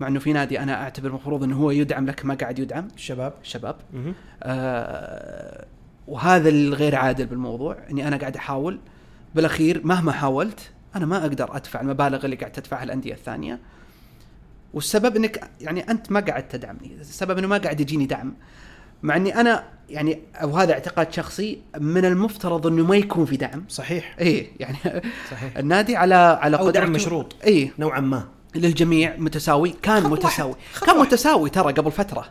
[0.00, 3.32] مع إنه في نادي أنا أعتبر المفروض إنه هو يدعم لك ما قاعد يدعم الشباب.
[3.42, 3.76] الشباب.
[4.42, 5.64] آه
[6.08, 8.78] وهذا الغير عادل بالموضوع إني أنا قاعد أحاول
[9.34, 13.58] بالأخير مهما حاولت أنا ما أقدر أدفع المبالغ اللي قاعد تدفعها الأندية الثانية.
[14.74, 18.34] والسبب إنك يعني أنت ما قاعد تدعمني السبب إنه ما قاعد يجيني دعم.
[19.02, 23.64] مع إني أنا يعني أو هذا اعتقاد شخصي من المفترض إنه ما يكون في دعم.
[23.68, 24.16] صحيح.
[24.20, 24.76] اي يعني
[25.30, 25.56] صحيح.
[25.56, 27.36] النادي على على أو دعم مشروط.
[27.46, 28.28] اي نوعا ما.
[28.54, 29.74] للجميع متساوي.
[29.82, 30.54] كان متساوي.
[30.86, 31.08] كان واحد.
[31.08, 32.26] متساوي ترى قبل فترة.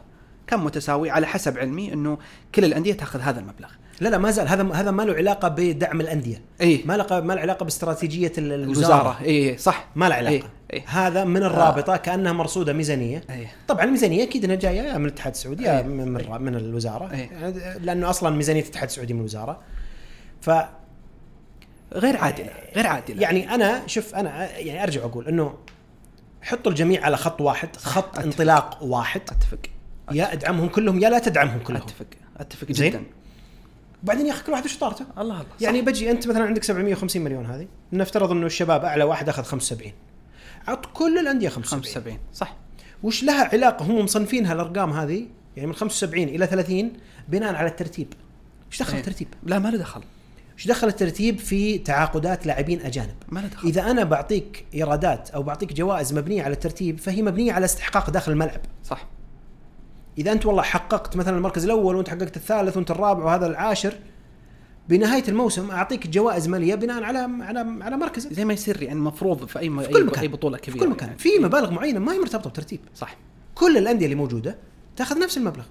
[0.48, 2.18] كان متساوي على حسب علمي إنه
[2.56, 3.70] كل الأندية تأخذ هذا المبلغ.
[4.02, 4.48] لا لا ما زال.
[4.48, 6.42] هذا هذا ما له علاقة بدعم الأندية.
[6.62, 9.18] اي ما له ما له علاقة باستراتيجية ال- الوزارة.
[9.22, 9.88] اي صح.
[9.96, 10.34] ما له علاقة.
[10.34, 10.44] إيه،
[10.74, 10.84] إيه.
[10.88, 13.22] هذا من الرابطة كأنها مرصودة ميزانية.
[13.30, 15.82] اي طبعا الميزانية أكيد إنها جاية من الاتحاد السعودي إيه.
[15.82, 17.12] من من- من الوزارة.
[17.12, 17.50] إيه.
[17.78, 19.60] لأنه أصلا ميزانية الاتحاد السعودي من الوزارة.
[20.42, 20.50] ف
[21.94, 23.22] غير عادلة غير عادلة.
[23.22, 25.54] يعني أنا شوف أنا يعني أرجع أقول إنه
[26.42, 28.24] حطوا الجميع على خط واحد خط أتفق.
[28.24, 29.22] انطلاق واحد.
[29.22, 29.60] أتفق.
[30.12, 31.82] يا ادعمهم كلهم يا لا تدعمهم كلهم.
[31.82, 32.06] أتفق.
[32.38, 32.92] أتفق زين.
[32.92, 33.04] جدا.
[34.04, 35.46] وبعدين يا أخي كل واحد وش طارته الله الله.
[35.62, 39.92] يعني بجي أنت مثلا عندك 750 مليون هذه نفترض إنه الشباب أعلى واحد أخذ 75
[40.68, 42.56] عط كل الأندية 75 75 صح.
[43.04, 45.26] وش لها علاقة؟ هم مصنفينها الارقام هذه
[45.56, 46.94] يعني من 75 إلى 30
[47.28, 48.14] بناء على الترتيب.
[48.72, 49.00] إيش دخل إيه.
[49.00, 50.02] الترتيب؟ لا ما له دخل.
[50.58, 53.68] إيش دخل الترتيب في تعاقدات لاعبين أجانب؟ ما له دخل.
[53.68, 58.32] إذا أنا بعطيك إيرادات أو بعطيك جوائز مبنية على الترتيب فهي مبنية على استحقاق داخل
[58.32, 58.62] الملعب.
[58.84, 59.08] صح.
[60.18, 63.94] إذا أنت والله حققت مثلا المركز الأول وأنت حققت الثالث وأنت الرابع وهذا العاشر
[64.90, 69.46] بنهاية الموسم أعطيك جوائز مالية بناء على على على مركزك زي ما يصير يعني المفروض
[69.46, 69.70] في أي.
[69.70, 70.20] في كل مكان.
[70.20, 71.20] أي بطولة كبيرة في كل مكان يعني.
[71.20, 73.18] في مبالغ معينة ما هي مرتبطه بترتيب صح
[73.56, 74.58] كل الأندية اللي موجودة
[74.96, 75.64] تأخذ نفس المبلغ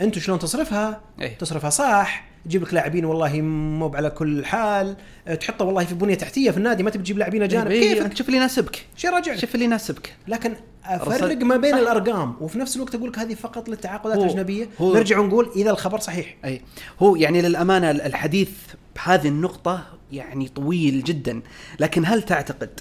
[0.00, 1.38] أنتم شلون تصرفها؟ إيه.
[1.38, 4.96] تصرفها صح تجيب لك لاعبين والله مو على كل حال
[5.40, 7.70] تحطه والله في بنية تحتية في النادي ما تبي تجيب لاعبين أجانب.
[7.70, 8.86] إيه، كيفك؟ أنت شوف اللي يناسبك.
[8.96, 10.14] شي راجع شوف اللي يناسبك.
[10.28, 11.78] لكن أفرق ما بين صح.
[11.78, 14.68] الأرقام وفي نفس الوقت أقول لك هذه فقط للتعاقدات الأجنبية.
[14.80, 16.36] نرجع ونقول إذا الخبر صحيح.
[16.44, 16.62] أي.
[17.00, 18.50] هو يعني للأمانة الحديث
[18.96, 21.42] بهذه النقطة يعني طويل جدا.
[21.80, 22.80] لكن هل تعتقد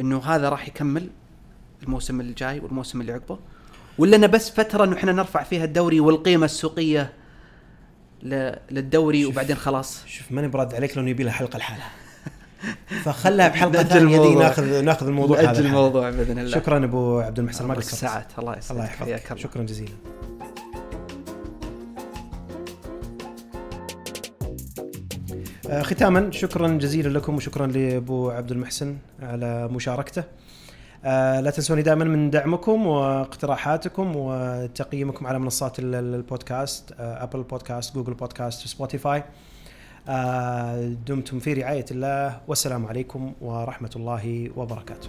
[0.00, 1.10] إنه هذا راح يكمل
[1.82, 3.38] الموسم الجاي والموسم اللي عقبه؟
[3.98, 7.12] ولا انه بس فترة إنه إحنا نرفع فيها الدوري والقيمة السوقية
[8.22, 9.24] للدوري.
[9.24, 11.90] وبعدين خلاص شوف ماني براد عليك لو يبي لها حلقة لحالها
[13.04, 14.34] فخلها بحلقة ثانية دي.
[14.34, 15.60] ناخذ ناخذ الموضوع هذا.
[15.60, 19.38] الموضوع بإذن الله شكرا أبو عبد المحسن ما قصرت ساعات الله يسعدك الله يحفظك.
[19.38, 19.92] شكرا جزيلا
[25.70, 30.24] آه، ختاما شكرا جزيلا لكم وشكرا لأبو عبد المحسن على مشاركته
[31.04, 37.94] لا تنسوني دائما من دعمكم واقتراحاتكم وتقييمكم على منصات ال- ال- البودكاست آه، Apple Podcasts
[37.94, 39.24] Google Podcasts Spotify
[40.08, 45.08] آه، دمتم في رعاية الله والسلام عليكم ورحمة الله وبركاته.